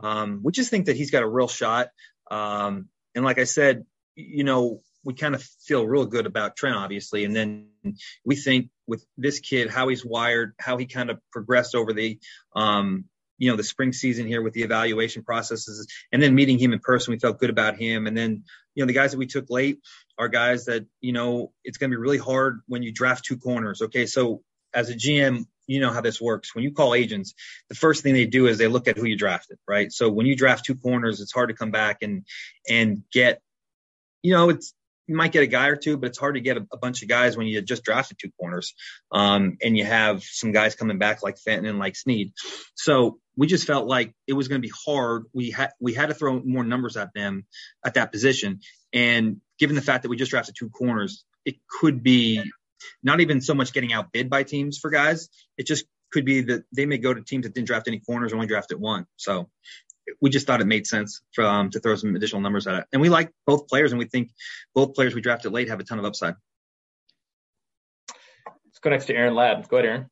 um, 0.01 0.41
we 0.43 0.51
just 0.51 0.69
think 0.69 0.87
that 0.87 0.95
he's 0.95 1.11
got 1.11 1.23
a 1.23 1.27
real 1.27 1.47
shot. 1.47 1.89
Um, 2.29 2.89
and 3.15 3.25
like 3.25 3.39
I 3.39 3.45
said, 3.45 3.85
you 4.15 4.43
know, 4.43 4.81
we 5.03 5.13
kind 5.15 5.33
of 5.33 5.41
feel 5.41 5.87
real 5.87 6.05
good 6.05 6.25
about 6.25 6.55
Trent, 6.55 6.75
obviously. 6.75 7.25
And 7.25 7.35
then 7.35 7.67
we 8.23 8.35
think 8.35 8.69
with 8.85 9.03
this 9.17 9.39
kid, 9.39 9.69
how 9.69 9.87
he's 9.87 10.05
wired, 10.05 10.53
how 10.59 10.77
he 10.77 10.85
kind 10.85 11.09
of 11.09 11.19
progressed 11.31 11.73
over 11.73 11.93
the, 11.93 12.19
um, 12.55 13.05
you 13.41 13.49
know, 13.49 13.57
the 13.57 13.63
spring 13.63 13.91
season 13.91 14.27
here 14.27 14.43
with 14.43 14.53
the 14.53 14.61
evaluation 14.61 15.23
processes 15.23 15.87
and 16.11 16.21
then 16.21 16.35
meeting 16.35 16.59
him 16.59 16.73
in 16.73 16.79
person, 16.79 17.11
we 17.11 17.17
felt 17.17 17.39
good 17.39 17.49
about 17.49 17.75
him. 17.75 18.05
And 18.05 18.15
then, 18.15 18.43
you 18.75 18.83
know, 18.83 18.85
the 18.85 18.93
guys 18.93 19.13
that 19.13 19.17
we 19.17 19.25
took 19.25 19.49
late 19.49 19.79
are 20.15 20.27
guys 20.27 20.65
that, 20.65 20.85
you 20.99 21.11
know, 21.11 21.51
it's 21.63 21.79
going 21.79 21.89
to 21.89 21.97
be 21.97 21.99
really 21.99 22.19
hard 22.19 22.61
when 22.67 22.83
you 22.83 22.91
draft 22.91 23.25
two 23.25 23.37
corners. 23.37 23.81
Okay. 23.81 24.05
So 24.05 24.43
as 24.75 24.91
a 24.91 24.93
GM, 24.93 25.45
you 25.65 25.79
know 25.79 25.89
how 25.89 26.01
this 26.01 26.21
works. 26.21 26.53
When 26.53 26.63
you 26.63 26.71
call 26.71 26.93
agents, 26.93 27.33
the 27.67 27.73
first 27.73 28.03
thing 28.03 28.13
they 28.13 28.27
do 28.27 28.45
is 28.45 28.59
they 28.59 28.67
look 28.67 28.87
at 28.87 28.95
who 28.95 29.05
you 29.05 29.17
drafted, 29.17 29.57
right? 29.67 29.91
So 29.91 30.11
when 30.11 30.27
you 30.27 30.35
draft 30.35 30.63
two 30.63 30.75
corners, 30.75 31.19
it's 31.19 31.33
hard 31.33 31.49
to 31.49 31.55
come 31.55 31.71
back 31.71 32.03
and 32.03 32.23
and 32.69 33.01
get, 33.11 33.41
you 34.21 34.33
know, 34.33 34.49
it's 34.49 34.75
you 35.07 35.15
might 35.15 35.31
get 35.31 35.43
a 35.43 35.47
guy 35.47 35.67
or 35.67 35.75
two, 35.75 35.97
but 35.97 36.09
it's 36.09 36.17
hard 36.17 36.35
to 36.35 36.41
get 36.41 36.57
a, 36.57 36.65
a 36.71 36.77
bunch 36.77 37.01
of 37.01 37.09
guys 37.09 37.35
when 37.35 37.47
you 37.47 37.61
just 37.61 37.83
drafted 37.83 38.17
two 38.19 38.31
corners, 38.39 38.73
um, 39.11 39.57
and 39.61 39.77
you 39.77 39.83
have 39.83 40.23
some 40.23 40.51
guys 40.51 40.75
coming 40.75 40.97
back 40.97 41.23
like 41.23 41.37
Fenton 41.37 41.65
and 41.65 41.79
like 41.79 41.95
Sneed. 41.95 42.33
So 42.75 43.19
we 43.35 43.47
just 43.47 43.65
felt 43.65 43.87
like 43.87 44.13
it 44.27 44.33
was 44.33 44.47
going 44.47 44.61
to 44.61 44.67
be 44.67 44.73
hard. 44.85 45.25
We 45.33 45.51
had 45.51 45.71
we 45.79 45.93
had 45.93 46.09
to 46.09 46.15
throw 46.15 46.41
more 46.41 46.63
numbers 46.63 46.97
at 46.97 47.13
them 47.13 47.45
at 47.85 47.95
that 47.95 48.11
position, 48.11 48.61
and 48.93 49.41
given 49.59 49.75
the 49.75 49.81
fact 49.81 50.03
that 50.03 50.09
we 50.09 50.17
just 50.17 50.31
drafted 50.31 50.55
two 50.57 50.69
corners, 50.69 51.23
it 51.45 51.55
could 51.67 52.03
be 52.03 52.43
not 53.03 53.19
even 53.21 53.41
so 53.41 53.53
much 53.53 53.73
getting 53.73 53.93
outbid 53.93 54.29
by 54.29 54.43
teams 54.43 54.77
for 54.77 54.89
guys. 54.89 55.29
It 55.57 55.67
just 55.67 55.85
could 56.11 56.25
be 56.25 56.41
that 56.41 56.63
they 56.75 56.85
may 56.85 56.97
go 56.97 57.13
to 57.13 57.21
teams 57.21 57.43
that 57.43 57.53
didn't 57.53 57.67
draft 57.67 57.87
any 57.87 57.99
corners, 57.99 58.31
or 58.31 58.35
only 58.35 58.47
drafted 58.47 58.79
one. 58.79 59.05
So 59.15 59.49
we 60.19 60.29
just 60.29 60.47
thought 60.47 60.61
it 60.61 60.67
made 60.67 60.87
sense 60.87 61.21
for, 61.33 61.43
um, 61.43 61.69
to 61.71 61.79
throw 61.79 61.95
some 61.95 62.15
additional 62.15 62.41
numbers 62.41 62.67
at 62.67 62.79
it. 62.79 62.85
And 62.91 63.01
we 63.01 63.09
like 63.09 63.31
both 63.45 63.67
players, 63.67 63.91
and 63.91 63.99
we 63.99 64.05
think 64.05 64.31
both 64.73 64.93
players 64.93 65.15
we 65.15 65.21
drafted 65.21 65.51
late 65.51 65.69
have 65.69 65.79
a 65.79 65.83
ton 65.83 65.99
of 65.99 66.05
upside. 66.05 66.35
Let's 68.65 68.79
go 68.81 68.89
next 68.89 69.05
to 69.05 69.15
Aaron 69.15 69.35
Ladd. 69.35 69.67
Go 69.67 69.77
ahead, 69.77 69.85
Aaron. 69.85 70.09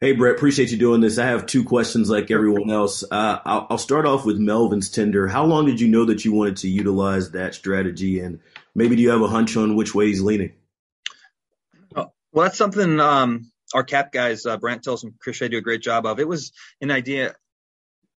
Hey, 0.00 0.12
Brett, 0.12 0.34
appreciate 0.34 0.70
you 0.70 0.76
doing 0.76 1.00
this. 1.00 1.18
I 1.18 1.26
have 1.26 1.46
two 1.46 1.64
questions 1.64 2.10
like 2.10 2.30
everyone 2.30 2.70
else. 2.70 3.04
Uh, 3.04 3.38
I'll, 3.44 3.66
I'll, 3.70 3.78
start 3.78 4.04
off 4.04 4.26
with 4.26 4.36
Melvin's 4.36 4.90
tender. 4.90 5.28
How 5.28 5.46
long 5.46 5.64
did 5.64 5.80
you 5.80 5.88
know 5.88 6.04
that 6.04 6.24
you 6.26 6.32
wanted 6.32 6.58
to 6.58 6.68
utilize 6.68 7.30
that 7.30 7.54
strategy? 7.54 8.20
And 8.20 8.40
maybe 8.74 8.96
do 8.96 9.02
you 9.02 9.10
have 9.10 9.22
a 9.22 9.28
hunch 9.28 9.56
on 9.56 9.76
which 9.76 9.94
way 9.94 10.08
he's 10.08 10.20
leaning? 10.20 10.52
Well, 12.34 12.46
that's 12.46 12.58
something 12.58 12.98
um, 12.98 13.52
our 13.72 13.84
cap 13.84 14.10
guys, 14.10 14.44
uh, 14.44 14.56
Brandt 14.56 14.82
Tilis 14.82 15.04
and 15.04 15.18
Chris 15.20 15.36
Shea, 15.36 15.46
do 15.46 15.58
a 15.58 15.60
great 15.60 15.82
job 15.82 16.04
of. 16.04 16.18
It 16.18 16.26
was 16.26 16.52
an 16.80 16.90
idea. 16.90 17.36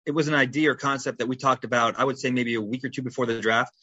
It 0.08 0.14
was 0.14 0.26
an 0.26 0.34
idea 0.34 0.70
or 0.70 0.74
concept 0.74 1.18
that 1.18 1.28
we 1.28 1.36
talked 1.36 1.64
about. 1.64 1.98
I 1.98 2.04
would 2.04 2.18
say 2.18 2.30
maybe 2.30 2.54
a 2.54 2.62
week 2.62 2.82
or 2.82 2.88
two 2.88 3.02
before 3.02 3.26
the 3.26 3.42
draft, 3.42 3.74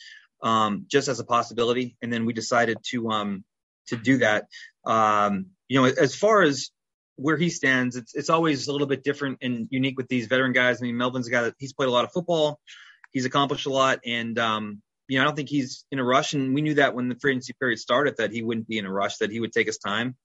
um, 0.41 0.86
just 0.88 1.08
as 1.08 1.20
a 1.20 1.24
possibility, 1.24 1.98
and 2.01 2.12
then 2.12 2.25
we 2.25 2.34
decided 2.34 2.79
to 2.89 3.12
um, 3.12 3.44
to 3.89 3.96
do 3.96 4.17
that. 4.17 4.48
Um, 4.86 5.51
you 5.67 5.79
know, 5.79 5.86
as 5.86 6.15
far 6.15 6.41
as 6.41 6.72
where 7.15 7.38
he 7.38 7.50
stands, 7.50 7.96
it's 7.96 8.15
it's 8.15 8.32
always 8.32 8.67
a 8.67 8.72
little 8.72 8.88
bit 8.88 9.03
different 9.03 9.38
and 9.44 9.67
unique 9.70 9.98
with 9.98 10.08
these 10.08 10.25
veteran 10.25 10.51
guys. 10.51 10.82
I 10.82 10.86
mean, 10.86 10.98
Melvin's 10.98 11.27
a 11.27 11.32
guy 11.32 11.44
that 11.44 11.53
he's 11.60 11.74
played 11.74 11.89
a 11.89 11.91
lot 11.91 12.05
of 12.05 12.12
football, 12.12 12.60
he's 13.12 13.25
accomplished 13.25 13.67
a 13.67 13.72
lot, 13.72 14.00
and 14.03 14.39
um, 14.39 14.82
you 15.08 15.17
know, 15.17 15.24
I 15.24 15.25
don't 15.25 15.36
think 15.36 15.50
he's 15.50 15.86
in 15.91 16.00
a 16.00 16.03
rush. 16.03 16.34
And 16.34 16.55
we 16.55 16.63
knew 16.63 16.74
that 16.74 16.96
when 16.96 17.08
the 17.08 17.15
free 17.15 17.34
agency 17.34 17.53
period 17.60 17.77
started, 17.77 18.17
that 18.17 18.32
he 18.32 18.41
wouldn't 18.41 18.67
be 18.67 18.79
in 18.79 18.88
a 18.88 18.91
rush, 18.91 19.17
that 19.17 19.32
he 19.32 19.39
would 19.39 19.51
take 19.51 19.67
his 19.67 19.77
time. 19.77 20.15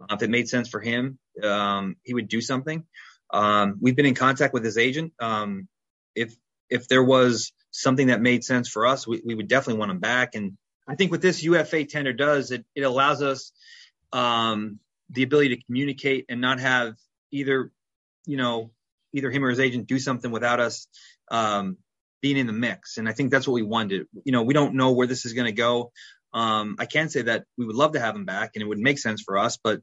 Uh, 0.00 0.14
if 0.14 0.22
it 0.22 0.30
made 0.30 0.48
sense 0.48 0.70
for 0.70 0.80
him, 0.80 1.18
um, 1.42 1.96
he 2.02 2.14
would 2.14 2.28
do 2.28 2.40
something. 2.40 2.84
Um, 3.32 3.78
we've 3.80 3.96
been 3.96 4.06
in 4.06 4.14
contact 4.14 4.52
with 4.54 4.64
his 4.64 4.78
agent. 4.78 5.12
Um, 5.20 5.68
if 6.14 6.34
if 6.68 6.88
there 6.88 7.02
was 7.02 7.52
something 7.70 8.08
that 8.08 8.20
made 8.20 8.44
sense 8.44 8.68
for 8.68 8.86
us, 8.86 9.06
we, 9.06 9.22
we 9.24 9.34
would 9.34 9.48
definitely 9.48 9.78
want 9.78 9.90
him 9.90 9.98
back. 9.98 10.34
And 10.34 10.56
I 10.88 10.94
think 10.94 11.10
what 11.10 11.22
this 11.22 11.42
UFA 11.42 11.84
tender 11.84 12.12
does, 12.12 12.50
it, 12.50 12.64
it 12.74 12.82
allows 12.82 13.22
us 13.22 13.52
um, 14.12 14.78
the 15.10 15.22
ability 15.22 15.56
to 15.56 15.62
communicate 15.64 16.26
and 16.28 16.40
not 16.40 16.60
have 16.60 16.94
either, 17.30 17.70
you 18.26 18.36
know, 18.36 18.70
either 19.12 19.30
him 19.30 19.44
or 19.44 19.50
his 19.50 19.60
agent 19.60 19.86
do 19.86 19.98
something 19.98 20.30
without 20.30 20.60
us 20.60 20.86
um, 21.30 21.76
being 22.20 22.36
in 22.36 22.46
the 22.46 22.52
mix. 22.52 22.96
And 22.98 23.08
I 23.08 23.12
think 23.12 23.30
that's 23.30 23.46
what 23.46 23.54
we 23.54 23.62
wanted. 23.62 24.06
You 24.24 24.32
know, 24.32 24.42
we 24.42 24.54
don't 24.54 24.74
know 24.74 24.92
where 24.92 25.06
this 25.06 25.26
is 25.26 25.32
going 25.32 25.46
to 25.46 25.52
go. 25.52 25.92
Um, 26.32 26.76
I 26.78 26.86
can 26.86 27.08
say 27.08 27.22
that 27.22 27.44
we 27.58 27.66
would 27.66 27.76
love 27.76 27.92
to 27.92 28.00
have 28.00 28.14
him 28.14 28.24
back 28.24 28.52
and 28.54 28.62
it 28.62 28.66
would 28.66 28.78
make 28.78 28.98
sense 28.98 29.22
for 29.22 29.38
us. 29.38 29.58
But 29.62 29.80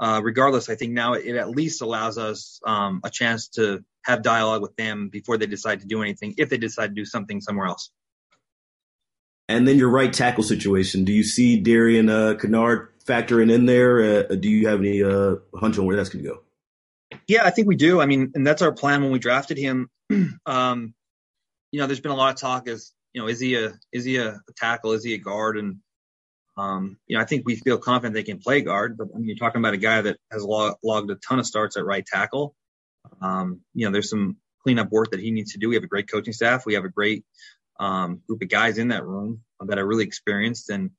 uh, 0.00 0.20
regardless, 0.24 0.70
I 0.70 0.76
think 0.76 0.92
now 0.92 1.12
it, 1.12 1.36
at 1.36 1.50
least 1.50 1.82
allows 1.82 2.16
us 2.16 2.58
um, 2.64 3.00
a 3.04 3.10
chance 3.10 3.48
to 3.48 3.84
have 4.02 4.22
dialogue 4.22 4.62
with 4.62 4.74
them 4.76 5.10
before 5.10 5.36
they 5.36 5.46
decide 5.46 5.80
to 5.80 5.86
do 5.86 6.00
anything, 6.02 6.34
if 6.38 6.48
they 6.48 6.56
decide 6.56 6.88
to 6.88 6.94
do 6.94 7.04
something 7.04 7.40
somewhere 7.42 7.66
else. 7.66 7.90
And 9.48 9.68
then 9.68 9.76
your 9.76 9.90
right 9.90 10.12
tackle 10.12 10.42
situation. 10.42 11.04
Do 11.04 11.12
you 11.12 11.22
see 11.22 11.60
Darian 11.60 12.08
uh, 12.08 12.34
Kinnard 12.34 12.88
factoring 13.04 13.52
in 13.52 13.66
there? 13.66 14.00
Uh, 14.00 14.34
do 14.36 14.48
you 14.48 14.68
have 14.68 14.78
any 14.78 15.02
uh, 15.02 15.36
hunch 15.54 15.76
on 15.78 15.84
where 15.84 15.96
that's 15.96 16.08
going 16.08 16.24
to 16.24 16.30
go? 16.30 16.40
Yeah, 17.26 17.44
I 17.44 17.50
think 17.50 17.68
we 17.68 17.76
do. 17.76 18.00
I 18.00 18.06
mean, 18.06 18.32
and 18.34 18.46
that's 18.46 18.62
our 18.62 18.72
plan 18.72 19.02
when 19.02 19.12
we 19.12 19.18
drafted 19.18 19.58
him. 19.58 19.90
um, 20.46 20.94
you 21.72 21.80
know, 21.80 21.86
there's 21.86 22.00
been 22.00 22.12
a 22.12 22.16
lot 22.16 22.32
of 22.32 22.40
talk 22.40 22.68
as, 22.68 22.92
you 23.12 23.20
know, 23.20 23.28
is 23.28 23.40
he 23.40 23.56
a 23.56 23.72
is 23.92 24.04
he 24.04 24.16
a 24.16 24.40
tackle? 24.56 24.92
Is 24.92 25.04
he 25.04 25.14
a 25.14 25.18
guard? 25.18 25.58
And 25.58 25.78
um, 26.60 26.98
you 27.06 27.16
know, 27.16 27.22
I 27.22 27.26
think 27.26 27.46
we 27.46 27.56
feel 27.56 27.78
confident 27.78 28.14
they 28.14 28.22
can 28.22 28.38
play 28.38 28.60
guard, 28.60 28.98
but 28.98 29.08
I 29.14 29.18
mean, 29.18 29.28
you're 29.28 29.36
talking 29.36 29.60
about 29.60 29.74
a 29.74 29.78
guy 29.78 30.02
that 30.02 30.18
has 30.30 30.44
log, 30.44 30.76
logged 30.84 31.10
a 31.10 31.14
ton 31.16 31.38
of 31.38 31.46
starts 31.46 31.76
at 31.76 31.86
right 31.86 32.04
tackle. 32.04 32.54
Um, 33.22 33.60
you 33.72 33.86
know, 33.86 33.92
there's 33.92 34.10
some 34.10 34.36
cleanup 34.62 34.90
work 34.92 35.12
that 35.12 35.20
he 35.20 35.30
needs 35.30 35.52
to 35.52 35.58
do. 35.58 35.70
We 35.70 35.76
have 35.76 35.84
a 35.84 35.88
great 35.88 36.10
coaching 36.10 36.34
staff. 36.34 36.66
We 36.66 36.74
have 36.74 36.84
a 36.84 36.90
great 36.90 37.24
um, 37.78 38.20
group 38.26 38.42
of 38.42 38.48
guys 38.48 38.76
in 38.76 38.88
that 38.88 39.06
room 39.06 39.40
that 39.60 39.78
are 39.78 39.86
really 39.86 40.04
experienced. 40.04 40.68
And, 40.68 40.90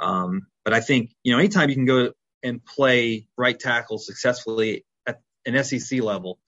um, 0.00 0.48
but 0.64 0.74
I 0.74 0.80
think, 0.80 1.12
you 1.22 1.32
know, 1.32 1.38
anytime 1.38 1.68
you 1.68 1.76
can 1.76 1.86
go 1.86 2.12
and 2.42 2.64
play 2.64 3.28
right 3.36 3.58
tackle 3.58 3.98
successfully 3.98 4.84
at 5.06 5.20
an 5.46 5.62
SEC 5.62 6.00
level, 6.02 6.40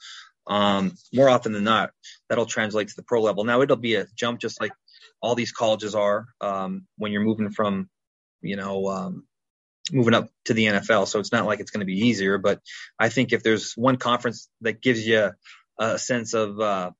um, 0.48 0.94
more 1.12 1.28
often 1.28 1.52
than 1.52 1.64
not, 1.64 1.90
that'll 2.28 2.46
translate 2.46 2.88
to 2.88 2.96
the 2.96 3.04
pro 3.04 3.22
level. 3.22 3.44
Now 3.44 3.62
it'll 3.62 3.76
be 3.76 3.94
a 3.94 4.06
jump 4.16 4.40
just 4.40 4.60
like 4.60 4.72
all 5.20 5.36
these 5.36 5.52
colleges 5.52 5.94
are 5.94 6.26
um, 6.40 6.86
when 6.98 7.12
you're 7.12 7.22
moving 7.22 7.50
from 7.50 7.88
you 8.42 8.56
know, 8.56 8.88
um, 8.88 9.24
moving 9.90 10.14
up 10.14 10.28
to 10.44 10.54
the 10.54 10.66
NFL. 10.66 11.08
So 11.08 11.18
it's 11.18 11.32
not 11.32 11.46
like 11.46 11.60
it's 11.60 11.70
going 11.70 11.80
to 11.80 11.86
be 11.86 12.06
easier, 12.06 12.38
but 12.38 12.60
I 12.98 13.08
think 13.08 13.32
if 13.32 13.42
there's 13.42 13.72
one 13.74 13.96
conference 13.96 14.48
that 14.60 14.80
gives 14.80 15.06
you 15.06 15.30
a 15.78 15.98
sense 15.98 16.34
of, 16.34 16.60
uh, 16.60 16.90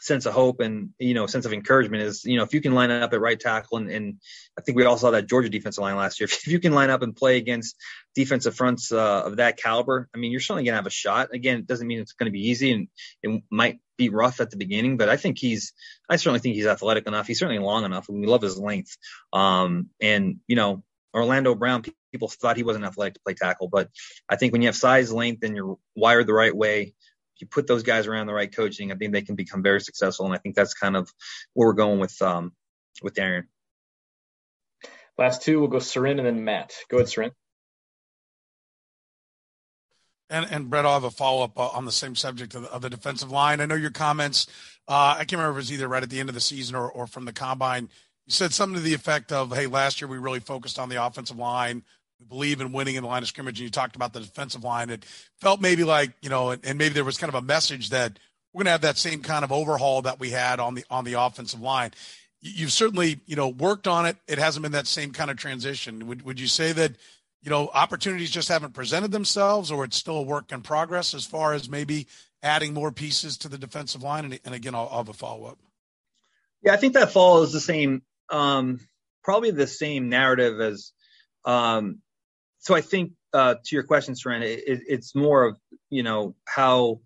sense 0.00 0.26
of 0.26 0.32
hope 0.32 0.60
and, 0.60 0.90
you 0.98 1.14
know, 1.14 1.26
sense 1.26 1.44
of 1.44 1.52
encouragement 1.52 2.02
is, 2.02 2.24
you 2.24 2.36
know, 2.36 2.44
if 2.44 2.54
you 2.54 2.60
can 2.60 2.72
line 2.72 2.90
up 2.90 3.12
at 3.12 3.20
right 3.20 3.38
tackle 3.38 3.78
and, 3.78 3.90
and 3.90 4.14
I 4.56 4.62
think 4.62 4.76
we 4.76 4.84
all 4.84 4.96
saw 4.96 5.10
that 5.10 5.28
Georgia 5.28 5.48
defensive 5.48 5.82
line 5.82 5.96
last 5.96 6.20
year. 6.20 6.28
If 6.38 6.46
you 6.46 6.60
can 6.60 6.72
line 6.72 6.90
up 6.90 7.02
and 7.02 7.16
play 7.16 7.36
against 7.36 7.76
defensive 8.14 8.54
fronts 8.54 8.92
uh, 8.92 9.22
of 9.24 9.36
that 9.36 9.56
caliber, 9.56 10.08
I 10.14 10.18
mean, 10.18 10.30
you're 10.30 10.40
certainly 10.40 10.64
going 10.64 10.72
to 10.72 10.78
have 10.78 10.86
a 10.86 10.90
shot. 10.90 11.34
Again, 11.34 11.58
it 11.58 11.66
doesn't 11.66 11.86
mean 11.86 12.00
it's 12.00 12.12
going 12.12 12.30
to 12.30 12.32
be 12.32 12.48
easy 12.48 12.72
and 12.72 12.88
it 13.22 13.42
might 13.50 13.80
be 13.96 14.08
rough 14.08 14.40
at 14.40 14.50
the 14.50 14.56
beginning, 14.56 14.96
but 14.96 15.08
I 15.08 15.16
think 15.16 15.38
he's, 15.38 15.72
I 16.08 16.16
certainly 16.16 16.38
think 16.38 16.54
he's 16.54 16.66
athletic 16.66 17.06
enough. 17.06 17.26
He's 17.26 17.40
certainly 17.40 17.62
long 17.62 17.84
enough 17.84 18.08
and 18.08 18.20
we 18.20 18.26
love 18.26 18.42
his 18.42 18.56
length. 18.56 18.96
Um, 19.32 19.90
and, 20.00 20.36
you 20.46 20.54
know, 20.54 20.84
Orlando 21.14 21.54
Brown, 21.54 21.82
people 22.12 22.28
thought 22.28 22.56
he 22.56 22.62
wasn't 22.62 22.84
athletic 22.84 23.14
to 23.14 23.20
play 23.20 23.34
tackle, 23.34 23.68
but 23.68 23.88
I 24.28 24.36
think 24.36 24.52
when 24.52 24.62
you 24.62 24.68
have 24.68 24.76
size, 24.76 25.12
length, 25.12 25.42
and 25.42 25.56
you're 25.56 25.78
wired 25.96 26.26
the 26.26 26.34
right 26.34 26.54
way, 26.54 26.94
you 27.40 27.46
put 27.46 27.66
those 27.66 27.82
guys 27.82 28.06
around 28.06 28.26
the 28.26 28.34
right 28.34 28.54
coaching, 28.54 28.92
I 28.92 28.96
think 28.96 29.12
they 29.12 29.22
can 29.22 29.36
become 29.36 29.62
very 29.62 29.80
successful. 29.80 30.26
And 30.26 30.34
I 30.34 30.38
think 30.38 30.54
that's 30.54 30.74
kind 30.74 30.96
of 30.96 31.10
where 31.54 31.68
we're 31.68 31.74
going 31.74 32.00
with 32.00 32.20
um, 32.20 32.52
with 33.02 33.14
Darren. 33.14 33.44
Last 35.16 35.42
two, 35.42 35.58
we'll 35.60 35.68
go 35.68 35.78
Soren 35.78 36.18
and 36.18 36.26
then 36.26 36.44
Matt. 36.44 36.74
Go 36.88 36.98
ahead, 36.98 37.08
Soren. 37.08 37.30
And, 40.30 40.46
and 40.50 40.68
Brett, 40.68 40.84
I'll 40.84 40.94
have 40.94 41.04
a 41.04 41.10
follow 41.10 41.42
up 41.42 41.58
uh, 41.58 41.68
on 41.68 41.86
the 41.86 41.92
same 41.92 42.14
subject 42.14 42.54
of 42.54 42.62
the, 42.62 42.70
of 42.70 42.82
the, 42.82 42.90
defensive 42.90 43.30
line. 43.30 43.60
I 43.60 43.66
know 43.66 43.74
your 43.74 43.90
comments. 43.90 44.46
Uh, 44.86 45.16
I 45.16 45.18
can't 45.20 45.32
remember 45.32 45.52
if 45.52 45.56
it 45.56 45.64
was 45.64 45.72
either 45.72 45.88
right 45.88 46.02
at 46.02 46.10
the 46.10 46.20
end 46.20 46.28
of 46.28 46.34
the 46.34 46.40
season 46.40 46.76
or, 46.76 46.88
or 46.90 47.06
from 47.06 47.24
the 47.24 47.32
combine 47.32 47.88
you 48.28 48.32
said 48.32 48.52
something 48.52 48.76
to 48.76 48.82
the 48.82 48.92
effect 48.92 49.32
of, 49.32 49.56
hey, 49.56 49.66
last 49.66 50.02
year 50.02 50.08
we 50.08 50.18
really 50.18 50.40
focused 50.40 50.78
on 50.78 50.90
the 50.90 51.02
offensive 51.02 51.38
line. 51.38 51.82
We 52.20 52.26
believe 52.26 52.60
in 52.60 52.72
winning 52.72 52.96
in 52.96 53.02
the 53.02 53.08
line 53.08 53.22
of 53.22 53.28
scrimmage. 53.28 53.58
And 53.58 53.64
you 53.64 53.70
talked 53.70 53.96
about 53.96 54.12
the 54.12 54.20
defensive 54.20 54.62
line. 54.62 54.90
It 54.90 55.06
felt 55.40 55.62
maybe 55.62 55.82
like, 55.82 56.12
you 56.20 56.28
know, 56.28 56.50
and, 56.50 56.62
and 56.62 56.76
maybe 56.76 56.92
there 56.92 57.04
was 57.04 57.16
kind 57.16 57.30
of 57.30 57.42
a 57.42 57.46
message 57.46 57.88
that 57.88 58.18
we're 58.52 58.64
going 58.64 58.66
to 58.66 58.72
have 58.72 58.82
that 58.82 58.98
same 58.98 59.22
kind 59.22 59.44
of 59.44 59.50
overhaul 59.52 60.02
that 60.02 60.20
we 60.20 60.28
had 60.28 60.60
on 60.60 60.74
the 60.74 60.84
on 60.90 61.04
the 61.04 61.14
offensive 61.14 61.62
line. 61.62 61.92
You've 62.42 62.72
certainly, 62.72 63.20
you 63.24 63.34
know, 63.34 63.48
worked 63.48 63.88
on 63.88 64.04
it. 64.04 64.18
It 64.26 64.36
hasn't 64.36 64.62
been 64.62 64.72
that 64.72 64.86
same 64.86 65.10
kind 65.12 65.30
of 65.30 65.38
transition. 65.38 66.06
Would 66.06 66.20
would 66.22 66.38
you 66.38 66.48
say 66.48 66.72
that, 66.72 66.92
you 67.40 67.48
know, 67.48 67.70
opportunities 67.72 68.30
just 68.30 68.48
haven't 68.48 68.74
presented 68.74 69.10
themselves, 69.10 69.70
or 69.70 69.84
it's 69.84 69.96
still 69.96 70.16
a 70.16 70.22
work 70.22 70.52
in 70.52 70.60
progress 70.60 71.14
as 71.14 71.24
far 71.24 71.54
as 71.54 71.70
maybe 71.70 72.06
adding 72.42 72.74
more 72.74 72.92
pieces 72.92 73.38
to 73.38 73.48
the 73.48 73.56
defensive 73.56 74.02
line? 74.02 74.26
And, 74.26 74.38
and 74.44 74.54
again, 74.54 74.74
I'll, 74.74 74.88
I'll 74.90 74.98
have 74.98 75.08
a 75.08 75.14
follow 75.14 75.46
up. 75.46 75.58
Yeah, 76.62 76.72
I 76.72 76.76
think 76.76 76.94
that 76.94 77.10
follows 77.10 77.52
the 77.52 77.60
same 77.60 78.02
um, 78.30 78.80
probably 79.22 79.50
the 79.50 79.66
same 79.66 80.08
narrative 80.08 80.60
as. 80.60 80.92
Um, 81.44 82.00
so 82.58 82.74
I 82.74 82.80
think 82.80 83.12
uh, 83.32 83.54
to 83.54 83.76
your 83.76 83.84
question, 83.84 84.16
Soren, 84.16 84.42
it, 84.42 84.62
it's 84.66 85.14
more 85.14 85.44
of 85.44 85.58
you 85.90 86.02
know 86.02 86.34
how 86.46 87.00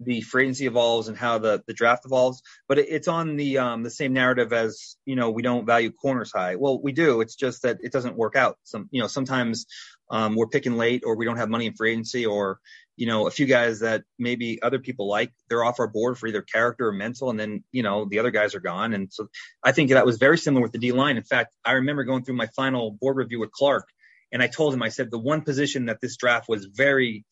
the 0.00 0.22
free 0.22 0.44
agency 0.44 0.66
evolves 0.66 1.08
and 1.08 1.16
how 1.16 1.38
the, 1.38 1.62
the 1.66 1.74
draft 1.74 2.06
evolves, 2.06 2.42
but 2.66 2.78
it, 2.78 2.86
it's 2.88 3.08
on 3.08 3.36
the 3.36 3.58
um, 3.58 3.82
the 3.82 3.90
same 3.90 4.12
narrative 4.12 4.52
as 4.52 4.96
you 5.04 5.14
know 5.14 5.30
we 5.30 5.42
don't 5.42 5.66
value 5.66 5.92
corners 5.92 6.32
high. 6.32 6.56
Well, 6.56 6.80
we 6.80 6.92
do. 6.92 7.20
It's 7.20 7.36
just 7.36 7.62
that 7.62 7.78
it 7.82 7.92
doesn't 7.92 8.16
work 8.16 8.36
out. 8.36 8.58
Some 8.64 8.88
you 8.90 9.00
know 9.00 9.06
sometimes 9.06 9.66
um, 10.10 10.34
we're 10.34 10.48
picking 10.48 10.76
late 10.76 11.02
or 11.04 11.16
we 11.16 11.24
don't 11.24 11.36
have 11.36 11.50
money 11.50 11.66
in 11.66 11.74
free 11.74 11.92
agency 11.92 12.26
or 12.26 12.58
you 13.00 13.06
know, 13.06 13.26
a 13.26 13.30
few 13.30 13.46
guys 13.46 13.80
that 13.80 14.04
maybe 14.18 14.60
other 14.60 14.78
people 14.78 15.08
like, 15.08 15.32
they're 15.48 15.64
off 15.64 15.80
our 15.80 15.88
board 15.88 16.18
for 16.18 16.26
either 16.26 16.42
character 16.42 16.88
or 16.88 16.92
mental, 16.92 17.30
and 17.30 17.40
then 17.40 17.64
you 17.72 17.82
know 17.82 18.04
the 18.04 18.18
other 18.18 18.30
guys 18.30 18.54
are 18.54 18.60
gone. 18.60 18.92
And 18.92 19.10
so 19.10 19.28
I 19.64 19.72
think 19.72 19.88
that 19.88 20.04
was 20.04 20.18
very 20.18 20.36
similar 20.36 20.60
with 20.60 20.72
the 20.72 20.78
D 20.78 20.92
line. 20.92 21.16
In 21.16 21.22
fact, 21.22 21.56
I 21.64 21.72
remember 21.72 22.04
going 22.04 22.24
through 22.24 22.36
my 22.36 22.48
final 22.54 22.90
board 22.90 23.16
review 23.16 23.40
with 23.40 23.52
Clark, 23.52 23.88
and 24.32 24.42
I 24.42 24.48
told 24.48 24.74
him, 24.74 24.82
I 24.82 24.90
said 24.90 25.10
the 25.10 25.18
one 25.18 25.40
position 25.40 25.86
that 25.86 26.02
this 26.02 26.18
draft 26.18 26.46
was 26.46 26.66
very 26.66 27.24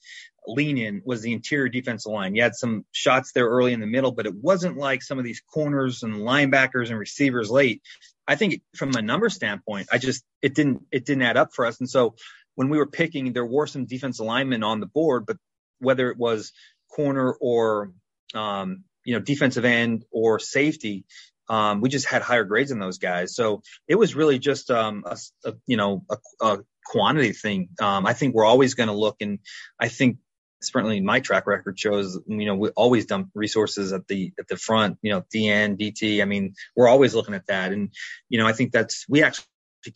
lean 0.46 0.78
in 0.78 1.02
was 1.04 1.20
the 1.20 1.35
interior 1.35 1.68
defensive 1.68 2.11
line. 2.11 2.35
You 2.35 2.42
had 2.42 2.54
some 2.54 2.87
shots 2.92 3.33
there 3.33 3.46
early 3.46 3.74
in 3.74 3.81
the 3.81 3.87
middle, 3.87 4.12
but 4.12 4.24
it 4.24 4.35
wasn't 4.35 4.78
like 4.78 5.02
some 5.02 5.18
of 5.18 5.24
these 5.26 5.42
corners 5.52 6.02
and 6.02 6.14
linebackers 6.14 6.88
and 6.88 6.98
receivers 6.98 7.50
late. 7.50 7.83
I 8.26 8.37
think 8.37 8.62
from 8.74 8.96
a 8.96 9.02
number 9.02 9.28
standpoint, 9.28 9.88
I 9.92 9.98
just 9.98 10.24
it 10.40 10.54
didn't 10.54 10.87
it 10.90 11.04
didn't 11.04 11.24
add 11.24 11.37
up 11.37 11.50
for 11.52 11.66
us. 11.66 11.78
And 11.78 11.90
so 11.90 12.14
when 12.54 12.70
we 12.70 12.78
were 12.78 12.87
picking, 12.87 13.35
there 13.35 13.46
were 13.46 13.66
some 13.66 13.85
defense 13.85 14.18
alignment 14.18 14.64
on 14.64 14.81
the 14.81 14.87
board, 14.87 15.26
but 15.26 15.37
whether 15.80 16.10
it 16.10 16.16
was 16.16 16.52
corner 16.90 17.32
or 17.32 17.92
um, 18.34 18.84
you 19.04 19.14
know 19.14 19.20
defensive 19.20 19.64
end 19.64 20.04
or 20.10 20.38
safety, 20.38 21.04
um, 21.48 21.80
we 21.80 21.88
just 21.88 22.06
had 22.06 22.22
higher 22.22 22.44
grades 22.44 22.70
than 22.70 22.78
those 22.78 22.98
guys. 22.98 23.34
So 23.34 23.62
it 23.86 23.94
was 23.94 24.14
really 24.14 24.38
just 24.38 24.70
um, 24.70 25.04
a, 25.06 25.16
a, 25.44 25.54
you 25.66 25.76
know 25.76 26.04
a, 26.10 26.16
a 26.44 26.58
quantity 26.84 27.32
thing. 27.32 27.70
Um, 27.80 28.06
I 28.06 28.12
think 28.12 28.34
we're 28.34 28.44
always 28.44 28.74
going 28.74 28.88
to 28.88 28.94
look, 28.94 29.16
and 29.20 29.38
I 29.80 29.88
think 29.88 30.18
certainly 30.60 31.00
my 31.00 31.20
track 31.20 31.46
record 31.46 31.78
shows 31.78 32.18
you 32.26 32.46
know 32.46 32.56
we 32.56 32.68
always 32.70 33.06
dump 33.06 33.30
resources 33.34 33.92
at 33.92 34.06
the 34.08 34.32
at 34.38 34.48
the 34.48 34.56
front. 34.56 34.98
You 35.02 35.12
know 35.12 35.24
DN, 35.34 35.78
DT. 35.78 36.20
I 36.20 36.24
mean 36.24 36.54
we're 36.76 36.88
always 36.88 37.14
looking 37.14 37.34
at 37.34 37.46
that, 37.46 37.72
and 37.72 37.92
you 38.28 38.38
know 38.38 38.46
I 38.46 38.52
think 38.52 38.72
that's 38.72 39.06
we 39.08 39.22
actually 39.22 39.44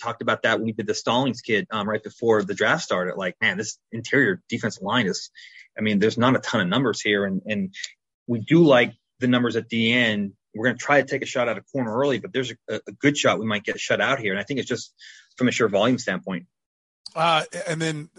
talked 0.01 0.23
about 0.23 0.43
that 0.43 0.59
when 0.59 0.67
we 0.67 0.73
did 0.73 0.87
the 0.87 0.95
Stallings 0.95 1.41
kid 1.41 1.67
um, 1.71 1.89
right 1.89 2.03
before 2.03 2.43
the 2.43 2.55
draft 2.55 2.83
started. 2.83 3.17
Like, 3.17 3.37
man, 3.41 3.59
this 3.59 3.79
interior 3.91 4.41
defensive 4.49 4.83
line 4.83 5.07
is 5.07 5.31
I 5.77 5.81
mean, 5.81 5.99
there's 5.99 6.19
not 6.19 6.37
a 6.37 6.39
ton 6.39 6.61
of 6.61 6.69
numbers 6.69 7.01
here, 7.01 7.25
and 7.25 7.43
and 7.47 7.75
we 8.27 8.41
do 8.41 8.63
like 8.65 8.95
the 9.21 9.29
numbers 9.29 9.57
at 9.57 9.69
the 9.69 9.93
end. 9.93 10.33
We're 10.55 10.67
going 10.67 10.77
to 10.77 10.85
try 10.85 11.01
to 11.01 11.07
take 11.07 11.23
a 11.23 11.27
shot 11.27 11.49
at 11.49 11.57
a 11.57 11.63
corner 11.63 11.97
early, 11.97 12.19
but 12.19 12.33
there's 12.33 12.53
a, 12.69 12.81
a 12.87 12.93
good 12.93 13.17
shot 13.17 13.39
we 13.39 13.47
might 13.47 13.65
get 13.65 13.81
shut 13.81 14.01
out 14.01 14.19
here, 14.19 14.33
and 14.33 14.41
I 14.41 14.45
think 14.45 14.61
it's 14.61 14.69
just 14.69 14.93
from 15.37 15.49
a 15.49 15.51
sheer 15.51 15.69
volume 15.69 15.99
standpoint. 15.99 16.47
Uh, 17.15 17.45
and 17.67 17.81
then 17.81 18.11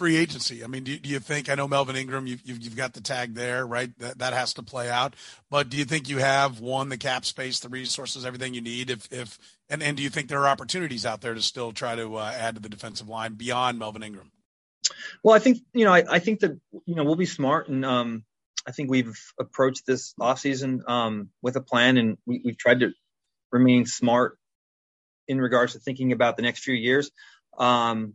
free 0.00 0.16
agency. 0.16 0.64
I 0.64 0.66
mean, 0.66 0.84
do, 0.84 0.98
do 0.98 1.10
you 1.10 1.18
think? 1.18 1.50
I 1.50 1.54
know 1.54 1.68
Melvin 1.68 1.94
Ingram, 1.94 2.26
you've, 2.26 2.40
you've, 2.42 2.62
you've 2.62 2.76
got 2.76 2.94
the 2.94 3.02
tag 3.02 3.34
there, 3.34 3.66
right? 3.66 3.90
That 3.98 4.18
that 4.18 4.32
has 4.32 4.54
to 4.54 4.62
play 4.62 4.88
out. 4.88 5.14
But 5.50 5.68
do 5.68 5.76
you 5.76 5.84
think 5.84 6.08
you 6.08 6.18
have 6.18 6.58
one 6.58 6.88
the 6.88 6.96
cap 6.96 7.26
space, 7.26 7.60
the 7.60 7.68
resources, 7.68 8.24
everything 8.24 8.54
you 8.54 8.62
need? 8.62 8.88
If 8.88 9.12
if 9.12 9.38
and 9.68 9.82
and 9.82 9.98
do 9.98 10.02
you 10.02 10.08
think 10.08 10.28
there 10.28 10.40
are 10.40 10.48
opportunities 10.48 11.04
out 11.04 11.20
there 11.20 11.34
to 11.34 11.42
still 11.42 11.72
try 11.72 11.96
to 11.96 12.16
uh, 12.16 12.32
add 12.34 12.54
to 12.54 12.62
the 12.62 12.70
defensive 12.70 13.10
line 13.10 13.34
beyond 13.34 13.78
Melvin 13.78 14.02
Ingram? 14.02 14.32
Well, 15.22 15.34
I 15.34 15.38
think 15.38 15.58
you 15.72 15.84
know, 15.84 15.92
I, 15.92 16.04
I 16.08 16.18
think 16.18 16.40
that 16.40 16.58
you 16.86 16.94
know 16.94 17.04
we'll 17.04 17.16
be 17.16 17.26
smart, 17.26 17.68
and 17.68 17.84
um, 17.84 18.24
I 18.66 18.72
think 18.72 18.90
we've 18.90 19.18
approached 19.38 19.86
this 19.86 20.14
offseason 20.20 20.88
um, 20.88 21.30
with 21.42 21.56
a 21.56 21.60
plan, 21.60 21.96
and 21.96 22.18
we, 22.26 22.40
we've 22.44 22.58
tried 22.58 22.80
to 22.80 22.92
remain 23.52 23.86
smart 23.86 24.38
in 25.28 25.40
regards 25.40 25.74
to 25.74 25.78
thinking 25.78 26.12
about 26.12 26.36
the 26.36 26.42
next 26.42 26.64
few 26.64 26.74
years. 26.74 27.10
Um, 27.58 28.14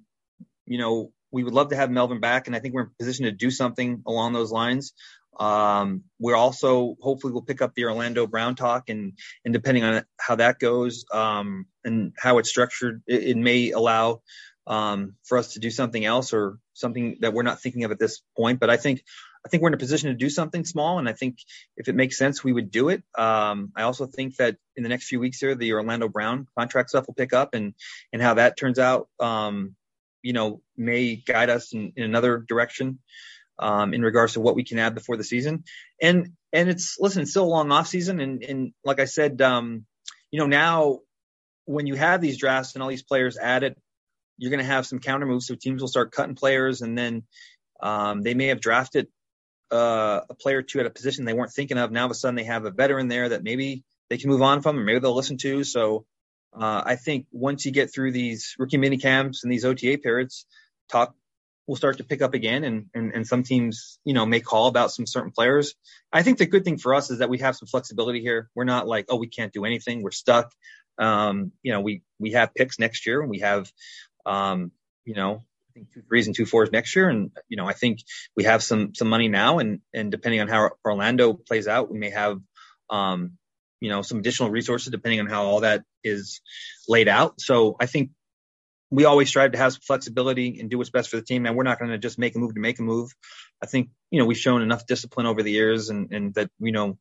you 0.66 0.78
know, 0.78 1.12
we 1.32 1.44
would 1.44 1.54
love 1.54 1.70
to 1.70 1.76
have 1.76 1.92
Melvin 1.92 2.20
back, 2.20 2.48
and 2.48 2.56
I 2.56 2.60
think 2.60 2.74
we're 2.74 2.84
in 2.84 2.92
position 2.98 3.26
to 3.26 3.32
do 3.32 3.52
something 3.52 4.04
along 4.06 4.34
those 4.34 4.52
lines. 4.52 4.94
Um, 5.40 6.04
we're 6.20 6.36
also 6.36 6.96
hopefully 7.02 7.34
we'll 7.34 7.42
pick 7.42 7.62
up 7.62 7.74
the 7.76 7.86
Orlando 7.86 8.26
Brown 8.26 8.56
talk, 8.56 8.90
and 8.90 9.14
and 9.44 9.54
depending 9.54 9.84
on 9.84 10.06
how 10.20 10.36
that 10.36 10.60
goes 10.60 11.06
um, 11.14 11.66
and 11.84 12.14
how 12.18 12.38
it's 12.38 12.50
structured, 12.50 13.02
it, 13.08 13.24
it 13.24 13.38
may 13.38 13.72
allow 13.72 14.22
um, 14.68 15.16
for 15.24 15.38
us 15.38 15.54
to 15.54 15.60
do 15.60 15.70
something 15.70 16.04
else 16.04 16.34
or 16.34 16.60
something 16.74 17.18
that 17.22 17.34
we're 17.34 17.44
not 17.44 17.62
thinking 17.62 17.84
of 17.84 17.92
at 17.92 18.00
this 18.00 18.22
point. 18.36 18.60
But 18.60 18.70
I 18.70 18.78
think 18.78 19.04
I 19.46 19.50
think 19.50 19.62
we're 19.62 19.70
in 19.70 19.76
a 19.76 19.78
position 19.78 20.10
to 20.10 20.16
do 20.16 20.30
something 20.30 20.66
small, 20.66 20.98
and 20.98 21.08
I 21.08 21.14
think 21.14 21.38
if 21.78 21.88
it 21.88 21.96
makes 21.96 22.18
sense, 22.18 22.44
we 22.44 22.52
would 22.52 22.72
do 22.72 22.90
it. 22.90 23.04
Um, 23.18 23.72
I 23.76 23.84
also 23.84 24.08
think 24.08 24.38
that 24.38 24.58
in 24.76 24.84
the 24.84 24.90
next 24.90 25.08
few 25.08 25.20
weeks 25.20 25.40
here, 25.40 25.54
the 25.54 25.74
Orlando 25.74 26.10
Brown 26.10 26.48
contract 26.58 26.90
stuff 26.90 27.08
will 27.08 27.14
pick 27.14 27.34
up, 27.34 27.54
and 27.54 27.74
and 28.12 28.22
how 28.22 28.36
that 28.36 28.58
turns 28.58 28.80
out, 28.80 29.08
um, 29.20 29.76
you 30.22 30.34
know, 30.34 30.62
may 30.76 31.16
guide 31.16 31.50
us 31.50 31.74
in, 31.74 31.94
in 31.96 32.04
another 32.04 32.40
direction 32.40 33.00
um, 33.60 33.94
in 33.94 34.02
regards 34.02 34.34
to 34.34 34.42
what 34.42 34.56
we 34.56 34.64
can 34.64 34.80
add 34.80 34.96
before 34.96 35.18
the 35.18 35.24
season. 35.24 35.64
And 36.02 36.30
and 36.52 36.70
it's 36.70 36.98
listen, 37.00 37.22
it's 37.22 37.32
still 37.32 37.46
a 37.46 37.46
long 37.46 37.72
off 37.72 37.88
season, 37.88 38.20
and 38.20 38.44
and 38.44 38.74
like 38.84 39.00
I 39.00 39.06
said, 39.06 39.42
um, 39.42 39.86
you 40.32 40.40
know, 40.40 40.48
now 40.48 41.00
when 41.66 41.88
you 41.88 41.96
have 41.96 42.22
these 42.22 42.38
drafts 42.38 42.74
and 42.74 42.84
all 42.84 42.90
these 42.90 43.04
players 43.04 43.38
added 43.38 43.76
you're 44.38 44.52
going 44.52 44.60
to 44.60 44.66
have 44.66 44.86
some 44.86 45.00
counter 45.00 45.26
moves. 45.26 45.48
So 45.48 45.56
teams 45.56 45.82
will 45.82 45.88
start 45.88 46.12
cutting 46.12 46.36
players, 46.36 46.82
and 46.82 46.98
then 46.98 47.24
um, 47.82 48.22
they 48.22 48.34
may 48.34 48.48
have 48.48 48.62
drafted 48.62 49.08
uh, 49.72 50.22
a 50.30 50.34
player 50.34 50.60
or 50.60 50.64
two 50.64 50.80
at 50.80 50.86
a 50.86 50.90
position 50.90 51.26
they 51.26 51.34
weren't 51.34 51.52
thinking 51.52 51.78
of. 51.78 51.92
Now, 51.92 52.02
all 52.02 52.06
of 52.06 52.12
a 52.12 52.16
sudden, 52.16 52.36
they 52.36 52.44
have 52.44 52.66
a 52.66 52.72
veteran 52.72 53.08
there 53.08 53.30
that 53.30 53.44
maybe 53.44 53.84
they 54.10 54.18
can 54.18 54.30
move 54.30 54.42
on 54.42 54.62
from, 54.62 54.80
or 54.80 54.84
maybe 54.84 55.00
they'll 55.00 55.16
listen 55.16 55.38
to. 55.38 55.64
So 55.64 56.06
uh, 56.54 56.84
I 56.86 56.96
think 56.96 57.28
once 57.32 57.66
you 57.66 57.72
get 57.72 57.94
through 57.94 58.12
these 58.12 58.56
rookie 58.58 58.78
mini 58.78 58.98
camps 58.98 59.44
and 59.44 59.52
these 59.52 59.66
OTA 59.66 59.98
periods, 59.98 60.46
talk 60.90 61.16
will 61.68 61.76
start 61.76 61.98
to 61.98 62.04
pick 62.04 62.22
up 62.22 62.36
again, 62.36 62.64
and, 62.64 62.86
and 62.94 63.12
and 63.14 63.28
some 63.28 63.44
teams, 63.44 64.00
you 64.06 64.14
know, 64.14 64.26
may 64.26 64.40
call 64.40 64.68
about 64.68 64.92
some 64.92 65.08
certain 65.08 65.32
players. 65.32 65.74
I 66.14 66.22
think 66.22 66.38
the 66.38 66.46
good 66.46 66.64
thing 66.64 66.78
for 66.78 66.94
us 66.94 67.10
is 67.10 67.20
that 67.20 67.30
we 67.30 67.40
have 67.40 67.56
some 67.56 67.68
flexibility 67.68 68.22
here. 68.22 68.50
We're 68.54 68.66
not 68.66 68.88
like, 68.88 69.08
oh, 69.10 69.18
we 69.18 69.28
can't 69.28 69.52
do 69.52 69.66
anything. 69.66 70.04
We're 70.04 70.12
stuck. 70.12 70.52
Um, 71.00 71.52
you 71.64 71.74
know, 71.74 71.82
we 71.82 72.04
we 72.20 72.34
have 72.34 72.54
picks 72.54 72.78
next 72.78 73.08
year, 73.08 73.20
and 73.22 73.30
we 73.30 73.40
have 73.40 73.72
um, 74.26 74.72
you 75.06 75.16
know, 75.16 75.44
I 75.70 75.74
think 75.74 75.94
two 75.94 76.02
threes 76.02 76.28
and 76.28 76.36
two 76.36 76.46
fours 76.46 76.72
next 76.72 76.96
year. 76.96 77.10
And, 77.10 77.32
you 77.48 77.58
know, 77.58 77.68
I 77.68 77.74
think 77.74 78.00
we 78.36 78.46
have 78.46 78.64
some, 78.64 78.96
some 78.96 79.10
money 79.10 79.28
now 79.28 79.60
and, 79.60 79.82
and 79.94 80.12
depending 80.12 80.42
on 80.42 80.48
how 80.48 80.72
Orlando 80.86 81.34
plays 81.34 81.68
out, 81.68 81.92
we 81.92 82.00
may 82.00 82.10
have, 82.12 82.40
um, 82.90 83.34
you 83.80 83.90
know, 83.90 84.02
some 84.02 84.20
additional 84.20 84.50
resources 84.50 84.92
depending 84.92 85.20
on 85.20 85.28
how 85.28 85.46
all 85.46 85.62
that 85.62 85.84
is 86.04 86.42
laid 86.88 87.08
out. 87.08 87.42
So 87.42 87.76
I 87.80 87.86
think 87.86 88.12
we 88.90 89.06
always 89.06 89.28
strive 89.28 89.52
to 89.52 89.58
have 89.58 89.74
some 89.74 89.82
flexibility 89.82 90.60
and 90.60 90.70
do 90.70 90.78
what's 90.78 90.90
best 90.90 91.10
for 91.10 91.18
the 91.18 91.24
team. 91.24 91.46
And 91.46 91.56
we're 91.56 91.64
not 91.64 91.80
going 91.80 91.92
to 91.92 91.98
just 91.98 92.18
make 92.18 92.36
a 92.36 92.40
move 92.40 92.54
to 92.56 92.62
make 92.62 92.80
a 92.80 92.84
move. 92.84 93.12
I 93.62 93.66
think, 93.66 93.90
you 94.12 94.20
know, 94.20 94.26
we've 94.26 94.38
shown 94.38 94.62
enough 94.62 94.86
discipline 94.86 95.26
over 95.26 95.44
the 95.44 95.52
years 95.52 95.90
and, 95.90 96.12
and 96.14 96.34
that, 96.36 96.50
you 96.60 96.72
know, 96.72 96.98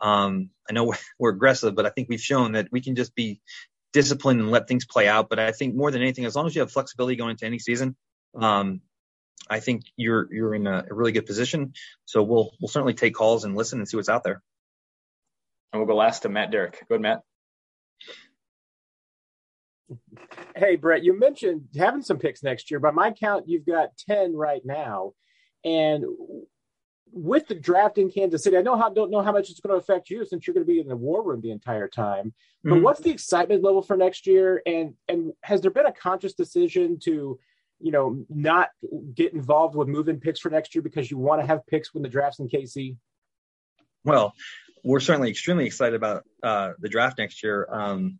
um, 0.00 0.50
I 0.68 0.74
know 0.74 0.94
we're 1.18 1.30
aggressive, 1.30 1.74
but 1.74 1.86
I 1.86 1.90
think 1.90 2.08
we've 2.08 2.20
shown 2.20 2.52
that 2.52 2.68
we 2.70 2.80
can 2.80 2.94
just 2.94 3.14
be 3.14 3.40
discipline 3.92 4.40
and 4.40 4.50
let 4.50 4.68
things 4.68 4.84
play 4.84 5.08
out. 5.08 5.28
But 5.28 5.38
I 5.38 5.52
think 5.52 5.74
more 5.74 5.90
than 5.90 6.02
anything, 6.02 6.24
as 6.24 6.36
long 6.36 6.46
as 6.46 6.54
you 6.54 6.60
have 6.60 6.72
flexibility 6.72 7.16
going 7.16 7.30
into 7.30 7.46
any 7.46 7.58
season, 7.58 7.96
um, 8.38 8.80
I 9.48 9.60
think 9.60 9.82
you're 9.96 10.32
you're 10.32 10.54
in 10.54 10.66
a, 10.66 10.84
a, 10.90 10.94
really 10.94 11.12
good 11.12 11.26
position. 11.26 11.72
So 12.04 12.22
we'll 12.22 12.50
we'll 12.60 12.68
certainly 12.68 12.94
take 12.94 13.14
calls 13.14 13.44
and 13.44 13.56
listen 13.56 13.78
and 13.78 13.88
see 13.88 13.96
what's 13.96 14.08
out 14.08 14.24
there. 14.24 14.42
And 15.72 15.80
we'll 15.80 15.86
go 15.86 15.96
last 15.96 16.20
to 16.20 16.28
Matt 16.28 16.50
Derrick. 16.50 16.84
Go 16.88 16.94
ahead, 16.94 17.02
Matt. 17.02 17.22
Hey, 20.54 20.76
Brett, 20.76 21.04
you 21.04 21.18
mentioned 21.18 21.68
having 21.76 22.02
some 22.02 22.18
picks 22.18 22.42
next 22.42 22.70
year. 22.70 22.80
By 22.80 22.90
my 22.90 23.10
count, 23.10 23.48
you've 23.48 23.66
got 23.66 23.96
10 24.08 24.34
right 24.34 24.60
now. 24.64 25.12
And 25.64 26.04
with 27.12 27.48
the 27.48 27.54
draft 27.54 27.98
in 27.98 28.10
Kansas 28.10 28.42
City, 28.42 28.56
I 28.56 28.62
know 28.62 28.76
how 28.76 28.90
don't 28.90 29.10
know 29.10 29.22
how 29.22 29.32
much 29.32 29.50
it's 29.50 29.60
going 29.60 29.74
to 29.74 29.80
affect 29.80 30.10
you 30.10 30.24
since 30.24 30.46
you're 30.46 30.54
going 30.54 30.66
to 30.66 30.72
be 30.72 30.80
in 30.80 30.88
the 30.88 30.96
war 30.96 31.22
room 31.22 31.40
the 31.40 31.50
entire 31.50 31.88
time. 31.88 32.32
But 32.62 32.74
mm-hmm. 32.74 32.82
what's 32.82 33.00
the 33.00 33.10
excitement 33.10 33.62
level 33.62 33.82
for 33.82 33.96
next 33.96 34.26
year? 34.26 34.62
And 34.66 34.94
and 35.08 35.32
has 35.42 35.60
there 35.60 35.70
been 35.70 35.86
a 35.86 35.92
conscious 35.92 36.34
decision 36.34 36.98
to, 37.04 37.38
you 37.80 37.92
know, 37.92 38.24
not 38.28 38.70
get 39.14 39.32
involved 39.32 39.74
with 39.74 39.88
moving 39.88 40.20
picks 40.20 40.40
for 40.40 40.50
next 40.50 40.74
year 40.74 40.82
because 40.82 41.10
you 41.10 41.18
want 41.18 41.40
to 41.40 41.46
have 41.46 41.66
picks 41.66 41.94
when 41.94 42.02
the 42.02 42.08
draft's 42.08 42.40
in 42.40 42.48
KC? 42.48 42.96
Well, 44.04 44.32
we're 44.84 45.00
certainly 45.00 45.30
extremely 45.30 45.66
excited 45.66 45.94
about 45.94 46.24
uh, 46.42 46.72
the 46.78 46.88
draft 46.88 47.18
next 47.18 47.42
year. 47.42 47.66
Um, 47.70 48.18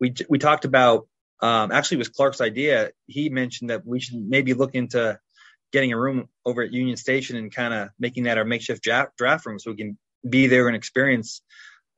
we 0.00 0.14
we 0.28 0.38
talked 0.38 0.64
about 0.64 1.06
um, 1.40 1.72
actually 1.72 1.96
it 1.96 1.98
was 1.98 2.08
Clark's 2.08 2.40
idea. 2.40 2.90
He 3.06 3.28
mentioned 3.28 3.70
that 3.70 3.86
we 3.86 4.00
should 4.00 4.16
maybe 4.16 4.54
look 4.54 4.74
into 4.74 5.18
getting 5.74 5.92
a 5.92 5.98
room 5.98 6.28
over 6.46 6.62
at 6.62 6.72
Union 6.72 6.96
Station 6.96 7.36
and 7.36 7.52
kind 7.52 7.74
of 7.74 7.88
making 7.98 8.24
that 8.24 8.38
our 8.38 8.44
makeshift 8.44 8.80
draft, 8.80 9.16
draft 9.18 9.44
room 9.44 9.58
so 9.58 9.72
we 9.72 9.76
can 9.76 9.98
be 10.26 10.46
there 10.46 10.68
and 10.68 10.76
experience 10.76 11.42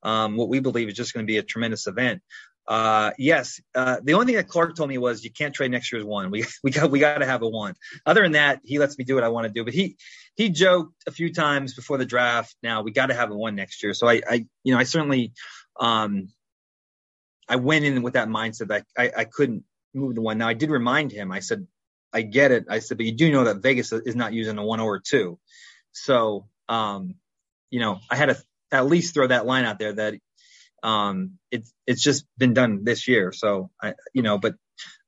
um, 0.01 0.35
what 0.35 0.49
we 0.49 0.59
believe 0.59 0.87
is 0.87 0.95
just 0.95 1.13
going 1.13 1.23
to 1.23 1.31
be 1.31 1.37
a 1.37 1.43
tremendous 1.43 1.85
event. 1.85 2.23
Uh, 2.67 3.11
yes, 3.19 3.61
uh, 3.75 3.97
the 4.03 4.15
only 4.15 4.25
thing 4.25 4.35
that 4.35 4.47
Clark 4.47 4.75
told 4.75 4.89
me 4.89 4.97
was 4.97 5.23
you 5.23 5.31
can't 5.31 5.53
trade 5.53 5.69
next 5.69 5.91
year's 5.91 6.03
one. 6.03 6.31
We 6.31 6.45
we 6.63 6.71
got 6.71 6.89
we 6.89 6.99
got 6.99 7.19
to 7.19 7.25
have 7.27 7.43
a 7.43 7.47
one. 7.47 7.75
Other 8.03 8.23
than 8.23 8.31
that, 8.31 8.61
he 8.63 8.79
lets 8.79 8.97
me 8.97 9.05
do 9.05 9.13
what 9.13 9.23
I 9.23 9.29
want 9.29 9.45
to 9.45 9.53
do. 9.53 9.63
But 9.63 9.75
he 9.75 9.95
he 10.35 10.49
joked 10.49 10.95
a 11.05 11.11
few 11.11 11.31
times 11.31 11.75
before 11.75 11.99
the 11.99 12.05
draft. 12.05 12.55
Now 12.63 12.81
we 12.81 12.91
got 12.91 13.05
to 13.05 13.13
have 13.13 13.29
a 13.29 13.35
one 13.35 13.55
next 13.55 13.83
year. 13.83 13.93
So 13.93 14.09
I 14.09 14.21
I 14.27 14.45
you 14.63 14.73
know 14.73 14.79
I 14.79 14.83
certainly 14.83 15.33
um 15.79 16.29
I 17.47 17.57
went 17.57 17.85
in 17.85 18.01
with 18.01 18.15
that 18.15 18.27
mindset 18.27 18.69
that 18.69 18.85
I 18.97 19.11
I 19.15 19.23
couldn't 19.25 19.63
move 19.93 20.15
the 20.15 20.21
one. 20.21 20.39
Now 20.39 20.47
I 20.47 20.53
did 20.53 20.71
remind 20.71 21.11
him. 21.11 21.31
I 21.31 21.39
said 21.41 21.67
I 22.13 22.21
get 22.21 22.51
it. 22.51 22.65
I 22.69 22.79
said, 22.79 22.97
but 22.97 23.05
you 23.05 23.13
do 23.13 23.31
know 23.31 23.45
that 23.45 23.61
Vegas 23.61 23.91
is 23.91 24.15
not 24.15 24.33
using 24.33 24.57
a 24.57 24.63
one 24.65 24.79
or 24.79 24.99
two. 24.99 25.39
So, 25.91 26.47
um, 26.69 27.15
you 27.69 27.79
know, 27.79 27.99
I 28.09 28.15
had 28.15 28.27
to 28.27 28.37
at 28.71 28.87
least 28.87 29.13
throw 29.13 29.27
that 29.27 29.45
line 29.45 29.65
out 29.65 29.79
there 29.79 29.93
that, 29.93 30.15
um, 30.83 31.39
it's, 31.51 31.73
it's 31.85 32.01
just 32.01 32.25
been 32.37 32.53
done 32.53 32.83
this 32.83 33.07
year. 33.07 33.31
So 33.33 33.71
I, 33.81 33.93
you 34.13 34.21
know, 34.21 34.37
but 34.37 34.55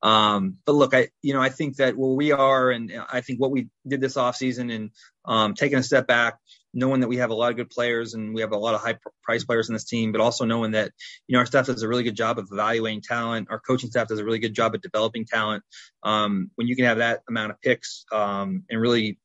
Um, 0.01 0.57
but 0.65 0.75
look, 0.75 0.93
I, 0.95 1.09
you 1.21 1.33
know, 1.33 1.41
I 1.41 1.49
think 1.49 1.77
that 1.77 1.95
where 1.97 2.15
we 2.15 2.31
are 2.31 2.71
and 2.71 2.91
I 3.11 3.21
think 3.21 3.39
what 3.39 3.51
we 3.51 3.67
did 3.85 4.01
this 4.01 4.17
off 4.17 4.35
season 4.35 4.69
and 4.69 4.91
um, 5.25 5.53
taking 5.53 5.77
a 5.77 5.83
step 5.83 6.07
back, 6.07 6.39
knowing 6.73 7.01
that 7.01 7.07
we 7.07 7.17
have 7.17 7.31
a 7.31 7.35
lot 7.35 7.49
of 7.49 7.57
good 7.57 7.69
players 7.69 8.13
and 8.13 8.33
we 8.33 8.41
have 8.41 8.51
a 8.51 8.57
lot 8.57 8.75
of 8.75 8.81
high 8.81 8.97
price 9.23 9.43
players 9.43 9.69
in 9.69 9.73
this 9.73 9.85
team, 9.85 10.11
but 10.11 10.21
also 10.21 10.45
knowing 10.45 10.71
that, 10.71 10.91
you 11.27 11.33
know, 11.33 11.39
our 11.39 11.45
staff 11.45 11.65
does 11.65 11.81
a 11.81 11.87
really 11.87 12.03
good 12.03 12.15
job 12.15 12.37
of 12.37 12.47
evaluating 12.51 13.01
talent. 13.01 13.47
Our 13.49 13.59
coaching 13.59 13.89
staff 13.89 14.07
does 14.07 14.19
a 14.19 14.25
really 14.25 14.39
good 14.39 14.53
job 14.53 14.75
of 14.75 14.81
developing 14.81 15.25
talent. 15.25 15.63
Um, 16.03 16.51
when 16.55 16.67
you 16.67 16.75
can 16.75 16.85
have 16.85 16.97
that 16.97 17.21
amount 17.27 17.51
of 17.51 17.61
picks 17.61 18.05
um, 18.11 18.63
and 18.69 18.79
really 18.79 19.17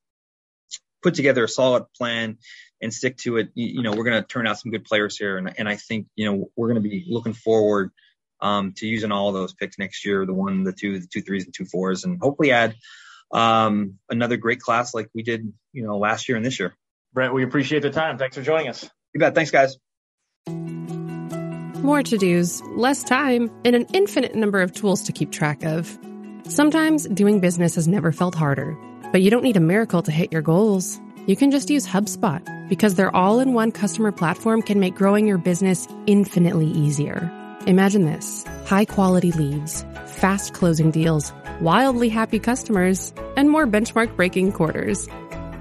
put 1.03 1.15
together 1.15 1.45
a 1.45 1.49
solid 1.49 1.85
plan 1.97 2.39
and 2.81 2.93
stick 2.93 3.19
to 3.19 3.37
it, 3.37 3.51
you, 3.55 3.67
you 3.67 3.83
know, 3.83 3.93
we're 3.93 4.05
going 4.05 4.23
to 4.23 4.27
turn 4.27 4.47
out 4.47 4.59
some 4.59 4.73
good 4.73 4.85
players 4.85 5.19
here. 5.19 5.37
And, 5.37 5.53
and 5.59 5.69
I 5.69 5.77
think, 5.77 6.07
you 6.17 6.31
know, 6.31 6.51
we're 6.57 6.69
going 6.69 6.83
to 6.83 6.89
be 6.89 7.05
looking 7.07 7.35
forward 7.35 7.91
um, 8.41 8.73
to 8.77 8.87
using 8.87 9.13
all 9.13 9.33
those 9.33 9.55
picks 9.55 9.79
next 9.79 10.05
year, 10.05 10.25
the 10.25 10.35
one, 10.35 10.65
the 10.65 10.73
two, 10.73 10.99
the 10.99 11.07
two 11.07 11.21
threes 11.21 11.45
and 11.45 11.55
two 11.55 11.67
fours, 11.67 12.05
and 12.05 12.19
hopefully 12.21 12.53
add 12.53 12.75
um, 13.33 13.99
another 14.11 14.37
great 14.37 14.61
class 14.61 14.95
like 14.95 15.09
we 15.15 15.23
did, 15.23 15.53
you 15.73 15.85
know, 15.85 15.99
last 15.99 16.29
year 16.29 16.37
and 16.37 16.45
this 16.45 16.59
year. 16.59 16.75
Brett, 17.15 17.33
we 17.33 17.45
appreciate 17.45 17.83
the 17.83 17.91
time. 17.91 18.19
Thanks 18.19 18.37
for 18.37 18.43
joining 18.43 18.69
us. 18.69 18.91
You 19.15 19.21
bet. 19.21 19.35
Thanks, 19.35 19.53
guys. 19.53 19.79
More 21.83 22.03
to 22.03 22.19
dos, 22.19 22.61
less 22.77 23.05
time, 23.05 23.51
and 23.65 23.77
an 23.77 23.87
infinite 23.93 24.35
number 24.35 24.61
of 24.61 24.73
tools 24.73 25.03
to 25.03 25.13
keep 25.13 25.31
track 25.31 25.65
of. 25.65 25.99
Sometimes 26.49 27.07
doing 27.07 27.41
business 27.41 27.77
has 27.77 27.87
never 27.87 28.11
felt 28.11 28.35
harder, 28.35 28.77
but 29.13 29.23
you 29.23 29.31
don't 29.31 29.45
need 29.45 29.57
a 29.57 29.61
miracle 29.61 30.03
to 30.03 30.11
hit 30.11 30.33
your 30.33 30.43
goals. 30.43 31.01
You 31.27 31.37
can 31.37 31.51
just 31.51 31.71
use 31.71 31.87
HubSpot 31.87 32.43
because 32.69 32.97
their 32.97 33.15
all 33.15 33.39
in 33.39 33.53
one 33.55 33.71
customer 33.71 34.13
platform 34.13 34.63
can 34.63 34.81
make 34.81 34.95
growing 34.95 35.27
your 35.27 35.39
business 35.39 35.87
infinitely 36.07 36.67
easier. 36.67 37.31
Imagine 37.67 38.07
this 38.07 38.45
high 38.67 38.85
quality 38.87 39.33
leads, 39.33 39.85
fast 40.07 40.55
closing 40.55 40.91
deals, 40.91 41.33
wildly 41.61 42.09
happy 42.09 42.39
customers, 42.39 43.13
and 43.37 43.51
more 43.51 43.67
benchmark 43.67 44.17
breaking 44.17 44.53
quarters. 44.53 45.09